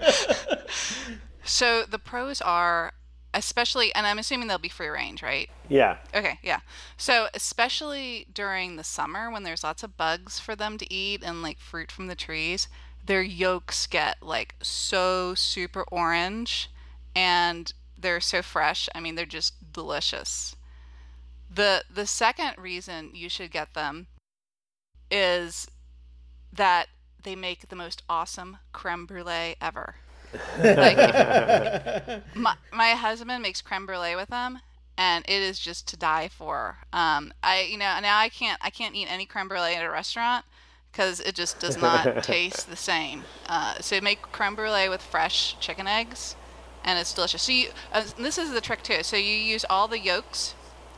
So 1.43 1.84
the 1.84 1.97
pros 1.97 2.41
are 2.41 2.93
especially 3.34 3.94
and 3.94 4.08
I'm 4.08 4.20
assuming 4.20 4.48
they'll 4.48 4.58
be 4.58 4.70
free 4.70 4.88
range, 4.88 5.22
right? 5.22 5.50
Yeah. 5.68 5.98
Okay, 6.15 6.39
yeah. 6.42 6.60
So 6.98 7.28
especially 7.34 8.28
during 8.34 8.76
the 8.76 8.84
summer 8.84 9.30
when 9.30 9.44
there's 9.44 9.63
lots 9.63 9.84
of 9.84 9.98
bugs 9.98 10.39
for 10.39 10.56
them 10.56 10.78
to 10.78 10.94
eat 10.94 11.24
and 11.24 11.42
like 11.42 11.60
fruit 11.60 11.92
from 11.92 12.08
the 12.08 12.15
trees, 12.15 12.68
their 13.06 13.22
yolks 13.22 13.88
get 13.88 14.22
like 14.22 14.56
so 14.62 15.34
super 15.36 15.84
orange 15.92 16.70
and 17.15 17.74
they're 17.98 18.22
so 18.22 18.42
fresh. 18.42 18.89
I 18.96 19.00
mean, 19.00 19.15
they're 19.15 19.26
just 19.26 19.74
delicious. 19.74 20.56
The 21.54 21.84
the 21.92 22.06
second 22.06 22.54
reason 22.58 23.12
you 23.13 23.30
should 23.30 23.52
get 23.52 23.74
them 23.74 24.08
is 25.12 25.68
that 26.54 26.88
they 27.24 27.36
make 27.36 27.70
the 27.70 27.76
most 27.76 28.04
awesome 28.10 28.58
creme 28.72 29.06
brulee 29.06 29.56
ever. 29.62 29.96
Like, 30.58 30.98
my, 32.36 32.56
my 32.72 32.92
husband 32.92 33.42
makes 33.42 33.62
creme 33.62 33.86
brulee 33.86 34.15
with 34.15 34.30
them 34.30 34.60
and 34.98 35.24
it 35.28 35.42
is 35.42 35.58
just 35.60 35.88
to 35.88 35.98
die 35.98 36.28
for. 36.28 36.78
Um 36.94 37.34
i 37.44 37.62
you 37.62 37.78
know 37.78 38.00
now 38.02 38.18
i 38.18 38.30
can't 38.30 38.60
i 38.62 38.70
can't 38.70 38.96
eat 38.96 39.08
any 39.12 39.26
creme 39.26 39.48
brulee 39.48 39.76
at 39.76 39.84
a 39.84 39.89
restaurant 39.89 40.46
because 40.92 41.20
it 41.20 41.36
just 41.36 41.60
does 41.60 41.78
not 41.78 42.24
taste 42.24 42.70
the 42.70 42.76
same. 42.76 43.24
Uh, 43.48 43.80
so 43.80 44.00
make 44.02 44.22
creme 44.32 44.56
brulee 44.56 44.89
with 44.89 45.02
fresh 45.02 45.58
chicken 45.60 45.88
eggs 45.88 46.36
and 46.84 46.98
it's 46.98 47.13
delicious. 47.13 47.44
So 47.44 47.52
you 47.52 47.70
uh, 47.94 48.04
this 48.18 48.38
is 48.38 48.52
the 48.52 48.62
trick 48.62 48.84
too. 48.84 49.04
So 49.04 49.15
you 49.18 49.36
use 49.36 49.65
all 49.70 49.88
the 49.88 50.00
yolks 50.00 50.56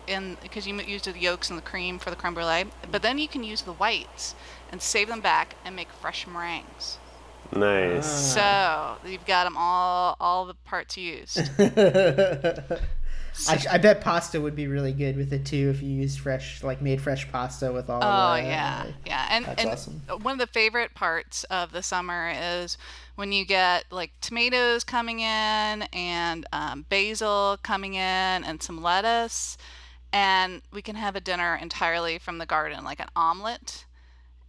in 0.08 0.38
because 0.41 0.67
you 0.67 0.76
use 0.82 1.04
the 1.04 1.17
yolks 1.17 1.50
and 1.50 1.58
the 1.58 1.63
cream 1.63 2.00
for 2.00 2.10
the 2.10 2.15
creme 2.15 2.34
brulee 2.34 2.65
but 2.91 3.02
then 3.02 3.17
you 3.17 3.28
can 3.28 3.44
use 3.44 3.62
the 3.62 3.74
whites 3.74 4.36
and 4.72 4.82
save 4.82 5.08
them 5.08 5.22
back 5.22 5.56
and 5.63 5.76
make 5.76 5.89
fresh 5.91 6.26
meringues 6.26 6.98
Nice. 7.53 8.33
so 8.33 8.97
you've 9.05 9.25
got 9.25 9.43
them 9.43 9.55
all 9.57 10.15
all 10.19 10.45
the 10.45 10.53
parts 10.53 10.97
used 10.97 11.37
I, 13.47 13.65
I 13.71 13.77
bet 13.77 14.01
pasta 14.01 14.39
would 14.39 14.55
be 14.55 14.67
really 14.67 14.91
good 14.91 15.15
with 15.15 15.31
it 15.31 15.45
too 15.45 15.69
if 15.69 15.81
you 15.81 15.89
used 15.89 16.19
fresh, 16.19 16.63
like 16.63 16.81
made 16.81 17.01
fresh 17.01 17.29
pasta 17.31 17.71
with 17.71 17.89
all. 17.89 18.01
Oh 18.03 18.35
the, 18.35 18.47
yeah, 18.47 18.85
yeah, 19.05 19.27
and 19.31 19.45
That's 19.45 19.63
and 19.63 19.71
awesome. 19.71 20.01
one 20.21 20.33
of 20.33 20.39
the 20.39 20.51
favorite 20.51 20.93
parts 20.93 21.43
of 21.45 21.71
the 21.71 21.81
summer 21.81 22.33
is 22.35 22.77
when 23.15 23.31
you 23.31 23.45
get 23.45 23.85
like 23.91 24.11
tomatoes 24.21 24.83
coming 24.83 25.21
in 25.21 25.83
and 25.93 26.45
um, 26.51 26.85
basil 26.89 27.57
coming 27.63 27.93
in 27.93 27.99
and 27.99 28.61
some 28.61 28.81
lettuce, 28.81 29.57
and 30.11 30.61
we 30.71 30.81
can 30.81 30.95
have 30.95 31.15
a 31.15 31.21
dinner 31.21 31.57
entirely 31.59 32.19
from 32.19 32.37
the 32.37 32.45
garden, 32.45 32.83
like 32.83 32.99
an 32.99 33.09
omelet. 33.15 33.85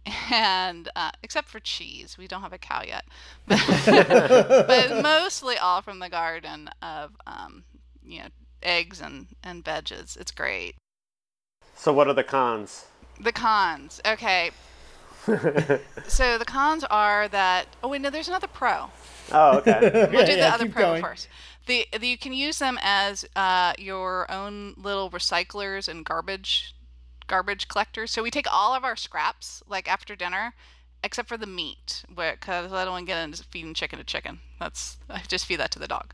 And 0.31 0.89
uh, 0.95 1.11
except 1.21 1.47
for 1.47 1.59
cheese, 1.59 2.17
we 2.17 2.27
don't 2.27 2.41
have 2.41 2.53
a 2.53 2.57
cow 2.57 2.81
yet, 2.85 3.05
but 3.47 5.01
mostly 5.01 5.57
all 5.57 5.81
from 5.81 5.99
the 5.99 6.09
garden 6.09 6.69
of 6.81 7.11
um, 7.25 7.63
you 8.03 8.19
know 8.19 8.27
eggs 8.61 8.99
and 8.99 9.27
and 9.43 9.63
veggies. 9.63 10.19
It's 10.19 10.31
great. 10.31 10.75
So 11.75 11.93
what 11.93 12.07
are 12.07 12.13
the 12.13 12.23
cons? 12.23 12.85
The 13.19 13.31
cons. 13.31 14.01
Okay. 14.05 14.51
so 16.07 16.37
the 16.37 16.45
cons 16.45 16.83
are 16.85 17.27
that 17.29 17.67
oh 17.83 17.87
wait 17.87 18.01
no 18.01 18.09
there's 18.09 18.27
another 18.27 18.47
pro. 18.47 18.89
Oh, 19.31 19.59
okay. 19.59 19.79
We'll 20.11 20.25
do 20.25 20.33
yeah, 20.33 20.49
the 20.49 20.53
other 20.53 20.69
pro 20.69 20.83
going. 20.83 21.03
first. 21.03 21.29
The, 21.65 21.87
the 21.97 22.07
you 22.07 22.17
can 22.17 22.33
use 22.33 22.59
them 22.59 22.77
as 22.81 23.25
uh, 23.35 23.73
your 23.77 24.29
own 24.29 24.73
little 24.77 25.09
recyclers 25.09 25.87
and 25.87 26.03
garbage 26.03 26.72
garbage 27.27 27.67
collectors. 27.67 28.11
So 28.11 28.23
we 28.23 28.31
take 28.31 28.51
all 28.51 28.73
of 28.73 28.83
our 28.83 28.95
scraps 28.95 29.63
like 29.67 29.89
after 29.89 30.15
dinner, 30.15 30.53
except 31.03 31.27
for 31.27 31.37
the 31.37 31.47
meat, 31.47 32.03
because 32.09 32.71
I 32.71 32.83
don't 32.83 32.93
want 32.93 33.05
to 33.07 33.11
get 33.11 33.23
into 33.23 33.43
feeding 33.43 33.73
chicken 33.73 33.99
to 33.99 34.05
chicken. 34.05 34.39
That's 34.59 34.97
I 35.09 35.21
just 35.27 35.45
feed 35.45 35.59
that 35.59 35.71
to 35.71 35.79
the 35.79 35.87
dog. 35.87 36.13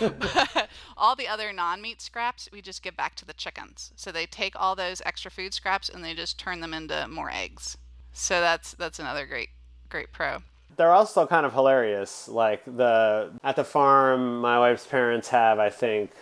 all 0.96 1.14
the 1.14 1.28
other 1.28 1.52
non-meat 1.52 2.00
scraps 2.00 2.48
we 2.52 2.62
just 2.62 2.82
give 2.82 2.96
back 2.96 3.14
to 3.16 3.24
the 3.24 3.34
chickens. 3.34 3.92
So 3.96 4.10
they 4.10 4.26
take 4.26 4.54
all 4.56 4.74
those 4.74 5.02
extra 5.04 5.30
food 5.30 5.54
scraps 5.54 5.88
and 5.88 6.04
they 6.04 6.14
just 6.14 6.38
turn 6.38 6.60
them 6.60 6.74
into 6.74 7.06
more 7.08 7.30
eggs. 7.30 7.76
So 8.12 8.40
that's 8.40 8.72
that's 8.74 8.98
another 8.98 9.26
great 9.26 9.50
great 9.88 10.12
pro. 10.12 10.38
They're 10.76 10.92
also 10.92 11.26
kind 11.26 11.44
of 11.44 11.52
hilarious. 11.52 12.28
Like 12.28 12.64
the 12.64 13.32
at 13.44 13.56
the 13.56 13.64
farm, 13.64 14.40
my 14.40 14.58
wife's 14.58 14.86
parents 14.86 15.28
have, 15.28 15.58
I 15.58 15.68
think, 15.68 16.12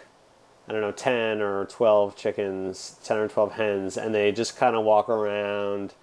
I 0.68 0.72
don't 0.72 0.80
know, 0.82 0.92
ten 0.92 1.40
or 1.40 1.64
twelve 1.66 2.14
chickens, 2.16 2.96
ten 3.02 3.16
or 3.18 3.28
twelve 3.28 3.52
hens, 3.52 3.96
and 3.96 4.14
they 4.14 4.32
just 4.32 4.56
kind 4.56 4.76
of 4.76 4.84
walk 4.84 5.08
around. 5.08 5.94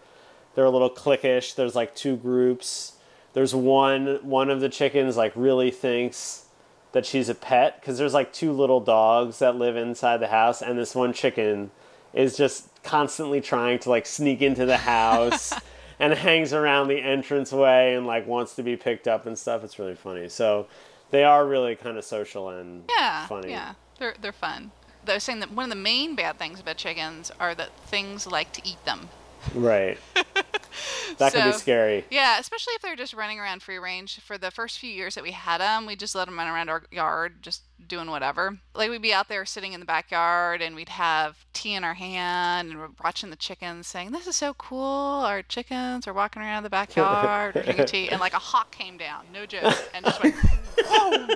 They're 0.55 0.65
a 0.65 0.69
little 0.71 0.89
cliquish. 0.89 1.53
There's 1.55 1.75
like 1.75 1.95
two 1.95 2.15
groups. 2.17 2.93
There's 3.33 3.53
one 3.53 4.19
one 4.23 4.49
of 4.49 4.61
the 4.61 4.69
chickens 4.69 5.17
like 5.17 5.33
really 5.35 5.69
thinks 5.71 6.45
that 6.93 7.05
she's 7.05 7.27
a 7.29 7.35
pet 7.35 7.79
because 7.81 7.97
there's 7.97 8.13
like 8.13 8.31
two 8.31 8.53
little 8.53 8.79
dogs 8.79 9.39
that 9.39 9.55
live 9.57 9.75
inside 9.75 10.17
the 10.17 10.27
house, 10.29 10.61
and 10.61 10.79
this 10.79 10.95
one 10.95 11.13
chicken 11.13 11.69
is 12.13 12.37
just 12.37 12.69
constantly 12.83 13.41
trying 13.41 13.77
to 13.79 13.89
like 13.89 14.05
sneak 14.05 14.41
into 14.41 14.65
the 14.65 14.77
house 14.77 15.53
and 15.99 16.13
hangs 16.13 16.53
around 16.53 16.87
the 16.87 16.97
entranceway 16.97 17.93
and 17.93 18.07
like 18.07 18.25
wants 18.25 18.55
to 18.55 18.63
be 18.63 18.77
picked 18.77 19.07
up 19.07 19.25
and 19.25 19.37
stuff. 19.37 19.63
It's 19.63 19.77
really 19.77 19.95
funny. 19.95 20.29
So 20.29 20.67
they 21.11 21.23
are 21.25 21.45
really 21.45 21.75
kind 21.75 21.97
of 21.97 22.05
social 22.05 22.49
and 22.49 22.85
Yeah, 22.97 23.27
funny. 23.27 23.49
yeah, 23.49 23.73
they're 23.99 24.15
they're 24.19 24.31
fun. 24.31 24.71
I 25.07 25.13
was 25.15 25.23
saying 25.23 25.39
that 25.41 25.51
one 25.51 25.65
of 25.65 25.69
the 25.69 25.75
main 25.75 26.15
bad 26.15 26.39
things 26.39 26.59
about 26.59 26.77
chickens 26.77 27.31
are 27.39 27.53
that 27.55 27.69
things 27.87 28.25
like 28.25 28.51
to 28.53 28.61
eat 28.67 28.83
them. 28.85 29.09
Right. 29.53 29.99
that 31.17 31.33
could 31.33 31.43
be 31.43 31.51
scary. 31.51 32.05
Yeah, 32.09 32.39
especially 32.39 32.73
if 32.73 32.81
they're 32.81 32.95
just 32.95 33.13
running 33.13 33.39
around 33.39 33.61
free 33.61 33.77
range. 33.77 34.19
For 34.19 34.37
the 34.37 34.51
first 34.51 34.79
few 34.79 34.89
years 34.89 35.15
that 35.15 35.23
we 35.23 35.31
had 35.31 35.59
them, 35.59 35.85
we 35.85 35.95
just 35.95 36.15
let 36.15 36.25
them 36.25 36.37
run 36.37 36.47
around 36.47 36.69
our 36.69 36.83
yard, 36.91 37.41
just 37.41 37.63
doing 37.87 38.09
whatever. 38.09 38.57
Like 38.73 38.89
we'd 38.89 39.01
be 39.01 39.13
out 39.13 39.27
there 39.27 39.45
sitting 39.45 39.73
in 39.73 39.79
the 39.79 39.85
backyard, 39.85 40.61
and 40.61 40.75
we'd 40.75 40.89
have 40.89 41.45
tea 41.53 41.73
in 41.73 41.83
our 41.83 41.93
hand, 41.93 42.71
and 42.71 42.79
we're 42.79 42.89
watching 43.03 43.29
the 43.29 43.35
chickens, 43.35 43.87
saying, 43.87 44.11
"This 44.11 44.27
is 44.27 44.35
so 44.35 44.53
cool! 44.55 44.79
Our 44.79 45.41
chickens 45.41 46.07
are 46.07 46.13
walking 46.13 46.41
around 46.41 46.63
the 46.63 46.69
backyard, 46.69 47.53
drinking 47.53 47.85
tea." 47.85 48.09
And 48.09 48.19
like 48.19 48.33
a 48.33 48.39
hawk 48.39 48.71
came 48.71 48.97
down, 48.97 49.25
no 49.31 49.45
joke, 49.45 49.75
and 49.93 50.05
just 50.05 50.23
went, 50.23 50.35
"Whoa!" 50.85 51.27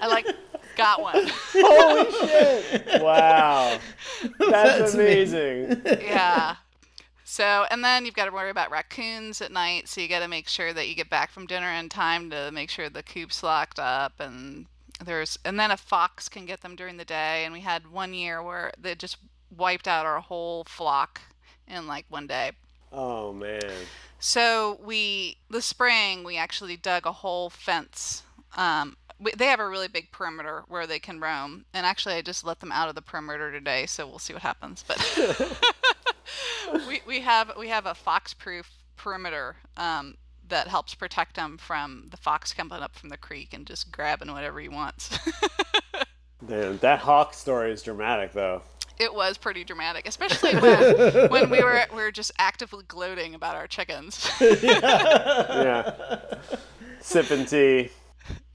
I 0.00 0.06
like 0.06 0.26
got 0.78 1.02
one. 1.02 1.26
Holy 1.52 2.28
shit! 2.28 3.02
Wow. 3.02 3.78
That's, 4.38 4.50
That's 4.50 4.94
amazing. 4.94 5.82
yeah. 5.84 6.56
So, 7.24 7.66
and 7.70 7.84
then 7.84 8.06
you've 8.06 8.14
got 8.14 8.24
to 8.24 8.32
worry 8.32 8.48
about 8.48 8.70
raccoons 8.70 9.42
at 9.42 9.52
night. 9.52 9.86
So 9.86 10.00
you 10.00 10.08
got 10.08 10.20
to 10.20 10.28
make 10.28 10.48
sure 10.48 10.72
that 10.72 10.88
you 10.88 10.94
get 10.94 11.10
back 11.10 11.30
from 11.30 11.46
dinner 11.46 11.70
in 11.70 11.90
time 11.90 12.30
to 12.30 12.50
make 12.50 12.70
sure 12.70 12.88
the 12.88 13.02
coop's 13.02 13.42
locked 13.42 13.78
up. 13.78 14.14
And 14.18 14.64
there's, 15.04 15.38
and 15.44 15.60
then 15.60 15.70
a 15.70 15.76
fox 15.76 16.30
can 16.30 16.46
get 16.46 16.62
them 16.62 16.74
during 16.74 16.96
the 16.96 17.04
day. 17.04 17.44
And 17.44 17.52
we 17.52 17.60
had 17.60 17.90
one 17.90 18.14
year 18.14 18.42
where 18.42 18.72
they 18.80 18.94
just 18.94 19.18
wiped 19.54 19.86
out 19.86 20.06
our 20.06 20.20
whole 20.20 20.64
flock 20.64 21.20
in 21.66 21.86
like 21.86 22.06
one 22.08 22.26
day. 22.26 22.52
Oh 22.90 23.34
man. 23.34 23.60
So 24.18 24.80
we, 24.82 25.36
the 25.50 25.60
spring, 25.60 26.24
we 26.24 26.38
actually 26.38 26.78
dug 26.78 27.04
a 27.04 27.12
whole 27.12 27.50
fence 27.50 28.22
Um, 28.56 28.96
they 29.36 29.46
have 29.46 29.60
a 29.60 29.68
really 29.68 29.88
big 29.88 30.12
perimeter 30.12 30.62
where 30.68 30.86
they 30.86 30.98
can 31.00 31.18
roam, 31.20 31.64
and 31.74 31.84
actually, 31.84 32.14
I 32.14 32.22
just 32.22 32.44
let 32.44 32.60
them 32.60 32.70
out 32.72 32.88
of 32.88 32.94
the 32.94 33.02
perimeter 33.02 33.50
today, 33.50 33.86
so 33.86 34.06
we'll 34.06 34.18
see 34.20 34.32
what 34.32 34.42
happens. 34.42 34.84
But 34.86 34.98
we 36.88 37.02
we 37.06 37.20
have 37.20 37.52
we 37.58 37.68
have 37.68 37.86
a 37.86 37.94
fox-proof 37.94 38.70
perimeter 38.96 39.56
um, 39.76 40.16
that 40.48 40.68
helps 40.68 40.94
protect 40.94 41.34
them 41.36 41.58
from 41.58 42.06
the 42.10 42.16
fox 42.16 42.52
coming 42.54 42.78
up 42.80 42.94
from 42.94 43.08
the 43.08 43.16
creek 43.16 43.52
and 43.52 43.66
just 43.66 43.90
grabbing 43.90 44.30
whatever 44.32 44.60
he 44.60 44.68
wants. 44.68 45.18
Damn, 46.46 46.78
that 46.78 47.00
hawk 47.00 47.34
story 47.34 47.72
is 47.72 47.82
dramatic, 47.82 48.32
though. 48.32 48.62
it 48.98 49.12
was 49.12 49.36
pretty 49.36 49.64
dramatic, 49.64 50.06
especially 50.06 50.54
when, 50.56 51.28
when 51.30 51.50
we 51.50 51.60
were 51.62 51.84
we 51.90 52.02
were 52.02 52.12
just 52.12 52.30
actively 52.38 52.84
gloating 52.86 53.34
about 53.34 53.56
our 53.56 53.66
chickens. 53.66 54.30
Yeah. 54.40 55.92
Sipping 57.00 57.46
tea. 57.46 57.90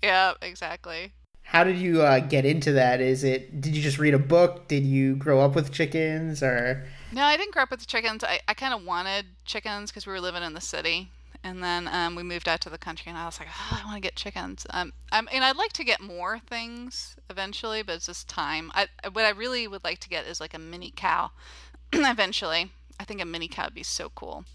Yeah, 0.03 0.33
exactly. 0.41 1.13
How 1.43 1.63
did 1.63 1.77
you 1.77 2.01
uh, 2.01 2.19
get 2.19 2.45
into 2.45 2.73
that? 2.73 3.01
Is 3.01 3.23
it 3.23 3.61
did 3.61 3.75
you 3.75 3.81
just 3.81 3.97
read 3.97 4.13
a 4.13 4.19
book? 4.19 4.67
Did 4.67 4.83
you 4.83 5.15
grow 5.15 5.41
up 5.41 5.55
with 5.55 5.71
chickens 5.71 6.43
or 6.43 6.85
No, 7.11 7.23
I 7.23 7.37
didn't 7.37 7.53
grow 7.53 7.63
up 7.63 7.71
with 7.71 7.87
chickens. 7.87 8.23
I, 8.23 8.39
I 8.47 8.53
kind 8.53 8.73
of 8.73 8.83
wanted 8.83 9.25
chickens 9.45 9.89
because 9.89 10.05
we 10.05 10.13
were 10.13 10.21
living 10.21 10.43
in 10.43 10.53
the 10.53 10.61
city. 10.61 11.09
And 11.45 11.61
then 11.61 11.89
um, 11.89 12.15
we 12.15 12.23
moved 12.23 12.47
out 12.47 12.61
to 12.61 12.69
the 12.69 12.77
country, 12.77 13.09
and 13.09 13.17
I 13.17 13.25
was 13.25 13.37
like, 13.37 13.49
oh, 13.51 13.81
I 13.81 13.85
want 13.85 13.97
to 13.97 14.01
get 14.01 14.15
chickens. 14.15 14.65
Um, 14.69 14.93
I'm, 15.11 15.27
and 15.33 15.43
I'd 15.43 15.57
like 15.57 15.73
to 15.73 15.83
get 15.83 15.99
more 15.99 16.39
things 16.39 17.17
eventually, 17.29 17.83
but 17.83 17.95
it's 17.95 18.05
just 18.05 18.29
time. 18.29 18.71
I, 18.73 18.87
what 19.11 19.25
I 19.25 19.31
really 19.31 19.67
would 19.67 19.83
like 19.83 19.99
to 19.99 20.09
get 20.09 20.25
is 20.25 20.39
like 20.39 20.53
a 20.53 20.59
mini 20.59 20.93
cow 20.95 21.31
eventually. 21.93 22.71
I 22.97 23.03
think 23.03 23.21
a 23.21 23.25
mini 23.25 23.49
cow 23.49 23.65
would 23.65 23.73
be 23.73 23.83
so 23.83 24.09
cool. 24.15 24.45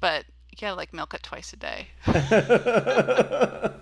But 0.00 0.26
you 0.52 0.58
gotta 0.60 0.76
like 0.76 0.92
milk 0.92 1.14
it 1.14 1.22
twice 1.22 1.52
a 1.52 1.56
day. 1.56 1.88
I 2.06 3.72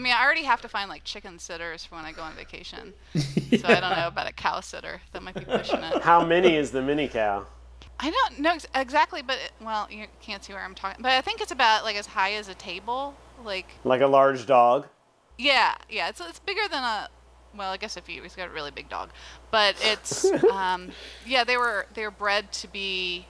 mean, 0.00 0.12
I 0.12 0.22
already 0.24 0.42
have 0.42 0.60
to 0.62 0.68
find 0.68 0.90
like 0.90 1.04
chicken 1.04 1.38
sitters 1.38 1.84
for 1.84 1.94
when 1.94 2.04
I 2.04 2.12
go 2.12 2.22
on 2.22 2.34
vacation. 2.34 2.92
So 3.60 3.68
I 3.68 3.78
don't 3.78 3.96
know 3.96 4.08
about 4.08 4.28
a 4.28 4.32
cow 4.32 4.58
sitter. 4.60 5.00
That 5.12 5.22
might 5.22 5.36
be 5.36 5.44
pushing 5.44 5.78
it. 5.78 6.02
How 6.02 6.24
many 6.26 6.56
is 6.56 6.72
the 6.72 6.82
mini 6.82 7.06
cow? 7.06 7.46
I 8.00 8.10
don't 8.10 8.40
know 8.40 8.54
ex- 8.54 8.66
exactly, 8.74 9.22
but 9.22 9.36
it, 9.36 9.52
well, 9.64 9.86
you 9.88 10.06
can't 10.20 10.42
see 10.44 10.52
where 10.52 10.62
I'm 10.64 10.74
talking. 10.74 11.00
But 11.00 11.12
I 11.12 11.20
think 11.20 11.40
it's 11.40 11.52
about 11.52 11.84
like 11.84 11.94
as 11.94 12.06
high 12.06 12.32
as 12.32 12.48
a 12.48 12.54
table. 12.54 13.14
Like, 13.44 13.66
Like 13.84 14.00
a 14.00 14.06
large 14.08 14.46
dog? 14.46 14.88
yeah, 15.38 15.76
yeah, 15.88 16.08
it's 16.08 16.20
it's 16.20 16.40
bigger 16.40 16.66
than 16.68 16.82
a. 16.82 17.08
Well, 17.56 17.70
I 17.70 17.76
guess 17.76 17.96
if 17.96 18.08
you, 18.08 18.20
he's 18.22 18.34
got 18.34 18.48
a 18.48 18.50
really 18.52 18.72
big 18.72 18.88
dog, 18.88 19.10
but 19.52 19.76
it's 19.80 20.24
um, 20.50 20.90
yeah, 21.24 21.44
they 21.44 21.56
were 21.56 21.86
they 21.94 22.02
were 22.02 22.10
bred 22.10 22.50
to 22.54 22.68
be 22.68 23.26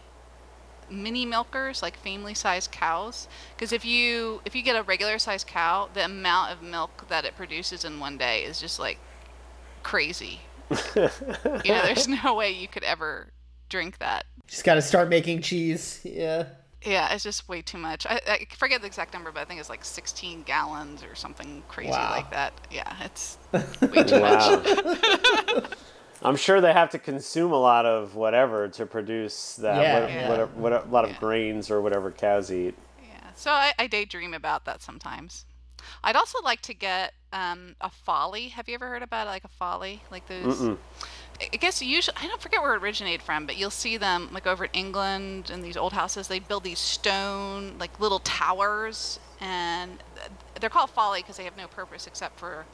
mini 0.91 1.25
milkers, 1.27 1.83
like 1.83 1.97
family-sized 1.99 2.71
cows. 2.71 3.29
Because 3.55 3.73
if 3.73 3.85
you 3.85 4.41
if 4.45 4.55
you 4.55 4.63
get 4.63 4.77
a 4.77 4.83
regular-sized 4.83 5.47
cow, 5.47 5.89
the 5.93 6.05
amount 6.05 6.53
of 6.53 6.63
milk 6.63 7.07
that 7.09 7.25
it 7.25 7.37
produces 7.37 7.85
in 7.85 7.99
one 8.01 8.17
day 8.19 8.43
is 8.45 8.61
just 8.61 8.79
like 8.79 8.99
crazy. 9.83 10.41
you 10.71 10.77
know, 10.97 11.83
there's 11.83 12.09
no 12.09 12.35
way 12.35 12.51
you 12.51 12.69
could 12.69 12.83
ever 12.85 13.29
drink 13.69 13.99
that. 13.99 14.25
just 14.47 14.65
got 14.65 14.75
to 14.75 14.83
start 14.83 15.09
making 15.09 15.43
cheese? 15.43 16.01
Yeah. 16.05 16.47
Yeah, 16.85 17.13
it's 17.13 17.25
just 17.25 17.49
way 17.49 17.63
too 17.63 17.79
much. 17.79 18.07
I, 18.07 18.21
I 18.29 18.47
forget 18.57 18.81
the 18.81 18.87
exact 18.87 19.13
number, 19.13 19.33
but 19.33 19.41
I 19.41 19.45
think 19.45 19.59
it's 19.59 19.69
like 19.71 19.85
16 19.85 20.43
gallons 20.45 21.03
or 21.03 21.17
something 21.17 21.65
crazy 21.67 21.91
Wow. 21.91 22.11
like 22.13 22.31
that. 22.31 22.53
Yeah, 22.71 22.93
it's 23.05 23.39
way 23.53 24.05
too 24.05 24.21
much. 24.21 25.65
Wow. 26.23 26.31
I'm 26.31 26.37
sure 26.37 26.61
they 26.61 26.73
have 26.73 26.91
to 26.91 26.99
consume 26.99 27.53
a 27.53 27.59
lot 27.61 27.87
of 27.87 28.15
whatever 28.15 28.69
to 28.69 28.87
produce 28.87 29.57
that. 29.57 29.83
Yeah, 29.83 30.01
what, 30.01 30.11
yeah. 30.11 30.29
Whatever, 30.29 30.51
what, 30.57 30.73
a 30.73 30.91
lot 30.91 31.05
of 31.05 31.11
Yeah. 31.11 31.19
grains 31.21 31.71
or 31.71 31.81
whatever 31.81 32.11
cows 32.11 32.51
eat. 32.51 32.75
Yeah, 33.03 33.31
so 33.35 33.51
I, 33.51 33.73
I 33.79 33.87
daydream 33.87 34.35
about 34.35 34.65
that 34.65 34.83
sometimes. 34.83 35.45
I'd 36.03 36.17
also 36.17 36.39
like 36.43 36.63
to 36.63 36.75
get 36.75 37.13
um, 37.33 37.77
a 37.81 37.91
folly. 37.91 38.49
Have 38.49 38.69
you 38.69 38.75
ever 38.75 38.89
heard 38.89 39.03
about 39.03 39.27
like 39.27 39.45
a 39.45 39.49
folly, 39.49 40.03
like 40.11 40.27
those? 40.27 40.57
Mm-mm. 40.59 40.79
I 41.41 41.49
I 41.53 41.57
guess 41.59 41.83
usually 41.83 42.17
I 42.21 42.27
don't 42.27 42.41
forget 42.41 42.63
where 42.63 42.75
it 42.75 42.83
originated 42.83 43.23
from, 43.23 43.47
but 43.47 43.57
you'll 43.57 43.71
see 43.71 43.97
them 43.99 44.31
like 44.33 44.47
over 44.47 44.65
in 44.65 44.71
England 44.73 45.51
in 45.51 45.61
these 45.61 45.77
old 45.77 45.93
houses. 45.93 46.29
They 46.29 46.39
build 46.39 46.65
these 46.65 46.79
stone 46.79 47.75
like 47.79 48.01
little 48.01 48.21
towers, 48.21 49.21
and 49.41 50.03
they're 50.61 50.71
called 50.71 50.91
folly 50.91 51.21
because 51.21 51.37
they 51.37 51.45
have 51.45 51.57
no 51.57 51.69
purpose 51.69 52.07
except 52.07 52.39
for 52.41 52.65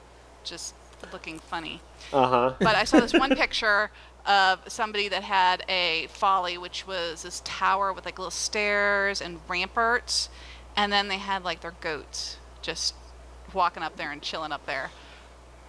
just 0.44 0.74
looking 1.12 1.38
funny. 1.38 1.81
Uh 2.12 2.27
huh. 2.27 2.55
But 2.59 2.77
I 2.77 2.85
saw 2.85 3.01
this 3.01 3.12
one 3.12 3.35
picture 3.37 3.91
of 4.27 4.61
somebody 4.69 5.09
that 5.09 5.23
had 5.25 5.65
a 5.69 6.07
folly, 6.11 6.59
which 6.59 6.87
was 6.87 7.23
this 7.23 7.43
tower 7.45 7.93
with 7.93 8.05
like 8.05 8.19
little 8.19 8.31
stairs 8.31 9.21
and 9.21 9.41
ramparts, 9.49 10.29
and 10.77 10.93
then 10.93 11.09
they 11.09 11.19
had 11.19 11.43
like 11.45 11.61
their 11.61 11.75
goats 11.81 12.37
just 12.61 12.95
walking 13.53 13.83
up 13.83 13.97
there 13.97 14.12
and 14.12 14.23
chilling 14.23 14.53
up 14.53 14.65
there. 14.67 14.91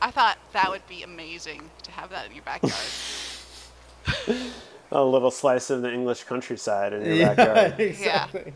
I 0.01 0.11
thought 0.11 0.37
that 0.51 0.69
would 0.69 0.85
be 0.87 1.01
amazing 1.03 1.69
to 1.83 1.91
have 1.91 2.09
that 2.11 2.27
in 2.27 2.33
your 2.35 2.43
backyard. 2.43 2.73
A 4.91 5.03
little 5.03 5.31
slice 5.31 5.69
of 5.71 5.81
the 5.81 5.91
English 5.91 6.25
countryside 6.25 6.93
in 6.93 7.03
your 7.05 7.15
Yeah, 7.15 7.33
backyard. 7.33 7.79
exactly. 7.79 8.53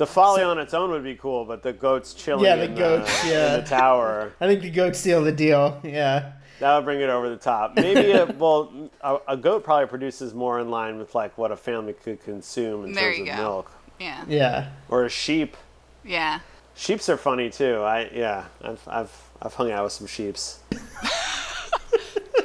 The 0.00 0.06
folly 0.06 0.42
on 0.42 0.58
its 0.58 0.72
own 0.72 0.90
would 0.92 1.04
be 1.04 1.14
cool, 1.14 1.44
but 1.44 1.62
the 1.62 1.74
goats 1.74 2.14
chilling 2.14 2.46
Yeah, 2.46 2.56
the 2.56 2.64
in, 2.64 2.74
goats, 2.74 3.22
the, 3.22 3.28
yeah. 3.28 3.54
in 3.56 3.60
the 3.60 3.66
tower, 3.68 4.32
I 4.40 4.46
think 4.46 4.62
the 4.62 4.70
goats 4.70 4.98
seal 4.98 5.22
the 5.22 5.30
deal. 5.30 5.78
Yeah. 5.84 6.32
that 6.58 6.74
would 6.76 6.86
bring 6.86 7.02
it 7.02 7.10
over 7.10 7.28
the 7.28 7.36
top. 7.36 7.74
Maybe, 7.76 8.12
a, 8.12 8.24
well, 8.38 8.72
a, 9.02 9.18
a 9.28 9.36
goat 9.36 9.62
probably 9.62 9.88
produces 9.88 10.32
more 10.32 10.58
in 10.58 10.70
line 10.70 10.98
with 10.98 11.14
like 11.14 11.36
what 11.36 11.52
a 11.52 11.56
family 11.56 11.92
could 11.92 12.22
consume 12.24 12.86
in 12.86 12.92
There 12.92 13.12
terms 13.12 13.18
you 13.18 13.24
of 13.30 13.36
go. 13.36 13.42
milk. 13.42 13.72
Yeah. 13.98 14.24
Yeah, 14.26 14.68
Or 14.88 15.04
a 15.04 15.10
sheep. 15.10 15.54
yeah. 16.02 16.40
Sheeps 16.74 17.10
are 17.10 17.18
funny 17.18 17.50
too. 17.50 17.82
I 17.82 18.08
yeah, 18.14 18.46
I've 18.62 18.80
I've 18.88 19.12
I've 19.42 19.52
hung 19.52 19.70
out 19.70 19.84
with 19.84 19.92
some 19.92 20.06
sheeps. 20.06 20.60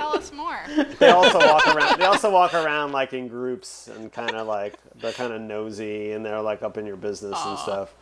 Tell 0.05 0.17
us 0.17 0.31
more. 0.31 0.59
They 0.99 1.09
also 1.09 1.39
walk 1.39 1.67
around. 1.67 1.99
They 1.99 2.05
also 2.05 2.31
walk 2.31 2.53
around 2.53 2.91
like 2.91 3.13
in 3.13 3.27
groups 3.27 3.87
and 3.87 4.11
kind 4.11 4.35
of 4.35 4.47
like 4.47 4.75
they're 4.95 5.11
kind 5.11 5.33
of 5.33 5.41
nosy 5.41 6.11
and 6.11 6.25
they're 6.25 6.41
like 6.41 6.61
up 6.63 6.77
in 6.77 6.85
your 6.85 6.95
business 6.95 7.37
and 7.43 7.59
stuff. 7.59 7.93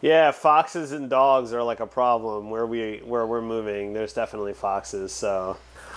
Yeah, 0.00 0.32
foxes 0.32 0.92
and 0.92 1.08
dogs 1.08 1.52
are 1.52 1.62
like 1.62 1.80
a 1.80 1.86
problem 1.86 2.50
where 2.50 2.66
we 2.66 3.00
where 3.04 3.26
we're 3.26 3.40
moving. 3.40 3.92
There's 3.94 4.12
definitely 4.12 4.52
foxes. 4.52 5.12
So, 5.12 5.56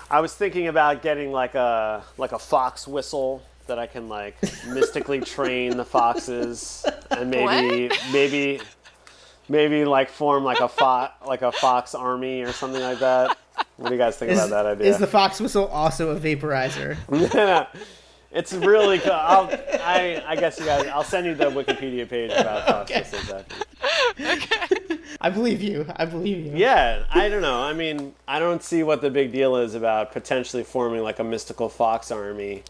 I 0.09 0.21
was 0.21 0.33
thinking 0.33 0.67
about 0.67 1.01
getting 1.01 1.31
like 1.31 1.55
a 1.55 2.03
like 2.17 2.31
a 2.31 2.39
fox 2.39 2.87
whistle 2.87 3.43
that 3.65 3.77
I 3.77 3.87
can 3.87 4.07
like 4.07 4.37
mystically 4.67 5.19
train 5.19 5.75
the 5.75 5.83
foxes 5.85 6.85
and 7.11 7.29
maybe 7.29 7.93
maybe 8.13 8.61
maybe 9.49 9.83
like 9.83 10.09
form 10.09 10.43
like 10.45 10.61
a 10.61 10.69
fo- 10.69 11.09
like 11.25 11.41
a 11.41 11.51
fox 11.51 11.93
army 11.93 12.41
or 12.43 12.53
something 12.53 12.81
like 12.81 12.99
that. 12.99 13.37
What 13.77 13.89
do 13.89 13.93
you 13.95 13.99
guys 13.99 14.17
think 14.17 14.31
Is, 14.31 14.39
about 14.39 14.49
that 14.49 14.65
idea? 14.65 14.87
is 14.87 14.97
the 14.97 15.07
fox 15.07 15.39
whistle 15.39 15.67
also 15.67 16.09
a 16.15 16.19
vaporizer? 16.19 16.97
it's 18.31 18.53
really 18.53 18.99
cool. 18.99 19.11
I'll, 19.13 19.49
I, 19.83 20.23
I 20.27 20.35
guess 20.35 20.59
you 20.59 20.65
guys. 20.65 20.87
I'll 20.87 21.03
send 21.03 21.25
you 21.27 21.35
the 21.35 21.45
Wikipedia 21.45 22.09
page 22.09 22.31
about 22.31 22.65
fox 22.67 22.91
Okay. 22.91 23.01
whistles 23.01 23.29
after. 23.29 24.97
I 25.21 25.29
believe 25.29 25.61
you. 25.61 25.85
I 25.95 26.05
believe 26.05 26.45
you. 26.45 26.51
Yeah, 26.55 27.03
I 27.11 27.29
don't 27.29 27.41
know. 27.41 27.61
I 27.61 27.73
mean, 27.73 28.13
I 28.27 28.39
don't 28.39 28.61
see 28.63 28.83
what 28.83 29.01
the 29.01 29.09
big 29.09 29.31
deal 29.31 29.55
is 29.57 29.75
about 29.75 30.11
potentially 30.11 30.63
forming 30.63 31.01
like 31.03 31.19
a 31.19 31.23
mystical 31.23 31.69
fox 31.69 32.11
army. 32.11 32.63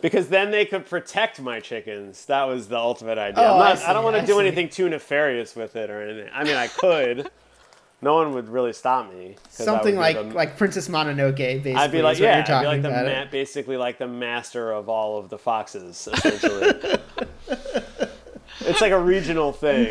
Because 0.00 0.28
then 0.28 0.52
they 0.52 0.64
could 0.64 0.86
protect 0.86 1.40
my 1.40 1.58
chickens. 1.58 2.24
That 2.26 2.44
was 2.44 2.68
the 2.68 2.76
ultimate 2.78 3.18
idea. 3.18 3.42
Oh, 3.44 3.54
I'm 3.56 3.62
I 3.62 3.74
not, 3.74 3.82
I, 3.84 3.92
don't 3.92 4.04
want 4.04 4.14
to 4.16 4.24
do 4.26 4.34
see. 4.34 4.40
anything 4.46 4.68
too 4.68 4.88
nefarious 4.88 5.56
with 5.56 5.74
it 5.74 5.90
or 5.90 6.00
anything. 6.02 6.30
I 6.32 6.44
mean, 6.44 6.54
I 6.56 6.68
could. 6.68 7.30
No 8.00 8.14
one 8.14 8.32
would 8.34 8.48
really 8.48 8.72
stop 8.72 9.12
me. 9.12 9.36
Something 9.48 9.96
like 9.96 10.16
the- 10.16 10.34
like 10.34 10.56
Princess 10.56 10.88
Mononoke, 10.88 11.36
basically. 11.36 11.74
I'd 11.74 11.92
be 11.92 12.02
like, 12.02 12.18
yeah, 12.18 12.44
I'd 12.48 12.60
be 12.62 12.66
like 12.66 12.82
the 12.82 12.90
ma- 12.90 13.24
basically 13.30 13.76
like 13.76 13.98
the 13.98 14.06
master 14.08 14.72
of 14.72 14.88
all 14.88 15.18
of 15.18 15.28
the 15.28 15.38
foxes, 15.38 16.06
essentially. 16.06 16.98
it's 18.60 18.80
like 18.80 18.92
a 18.92 19.00
regional 19.00 19.52
thing. 19.52 19.90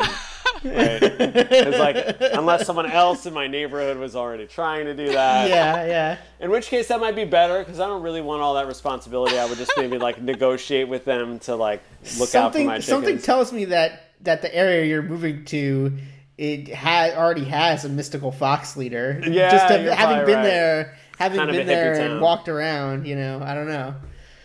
Right? 0.64 1.00
It's 1.02 1.78
like 1.78 2.16
unless 2.32 2.66
someone 2.66 2.90
else 2.90 3.26
in 3.26 3.32
my 3.34 3.46
neighborhood 3.46 3.96
was 3.96 4.16
already 4.16 4.46
trying 4.46 4.86
to 4.86 4.94
do 4.94 5.12
that. 5.12 5.48
Yeah, 5.48 5.86
yeah. 5.86 6.18
In 6.40 6.50
which 6.50 6.66
case 6.66 6.88
that 6.88 6.98
might 6.98 7.14
be 7.14 7.24
better 7.24 7.60
because 7.60 7.78
I 7.78 7.86
don't 7.86 8.02
really 8.02 8.20
want 8.22 8.42
all 8.42 8.54
that 8.54 8.66
responsibility. 8.66 9.38
I 9.38 9.44
would 9.44 9.56
just 9.58 9.70
maybe 9.76 9.98
like 9.98 10.20
negotiate 10.20 10.88
with 10.88 11.04
them 11.04 11.38
to 11.40 11.54
like 11.54 11.80
look 12.02 12.10
out 12.10 12.16
for 12.18 12.26
something 12.26 12.66
my 12.66 12.72
chickens. 12.78 12.86
something 12.86 13.18
tells 13.18 13.52
me 13.52 13.66
that 13.66 14.06
that 14.22 14.42
the 14.42 14.52
area 14.52 14.84
you're 14.84 15.02
moving 15.02 15.44
to 15.44 15.92
it 16.38 16.72
ha- 16.72 17.10
already 17.16 17.44
has 17.44 17.84
a 17.84 17.88
mystical 17.88 18.30
fox 18.30 18.76
leader. 18.76 19.20
Yeah, 19.28 19.50
just 19.50 19.68
to, 19.68 19.82
you're 19.82 19.94
having 19.94 20.24
been 20.24 20.36
right. 20.36 20.42
there, 20.44 20.96
having 21.18 21.38
Kind 21.38 21.50
been 21.50 21.62
hippie 21.62 21.66
there 21.66 21.96
town. 21.96 22.10
and 22.12 22.20
walked 22.20 22.48
around, 22.48 23.06
you 23.06 23.16
know, 23.16 23.42
I 23.42 23.54
don't 23.54 23.66
know. 23.66 23.94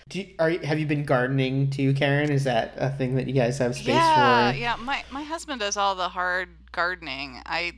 Do 0.09 0.19
you, 0.19 0.35
are 0.39 0.49
have 0.49 0.79
you 0.79 0.85
been 0.85 1.05
gardening 1.05 1.69
too, 1.69 1.93
Carin? 1.93 2.29
Is 2.31 2.43
that 2.43 2.73
a 2.77 2.89
thing 2.89 3.15
that 3.15 3.27
you 3.27 3.33
guys 3.33 3.57
have 3.59 3.75
space 3.75 3.87
yeah, 3.87 4.51
for? 4.51 4.57
yeah. 4.57 4.75
My 4.75 5.03
my 5.11 5.23
husband 5.23 5.61
does 5.61 5.77
all 5.77 5.95
the 5.95 6.09
hard 6.09 6.49
gardening. 6.71 7.41
I 7.45 7.73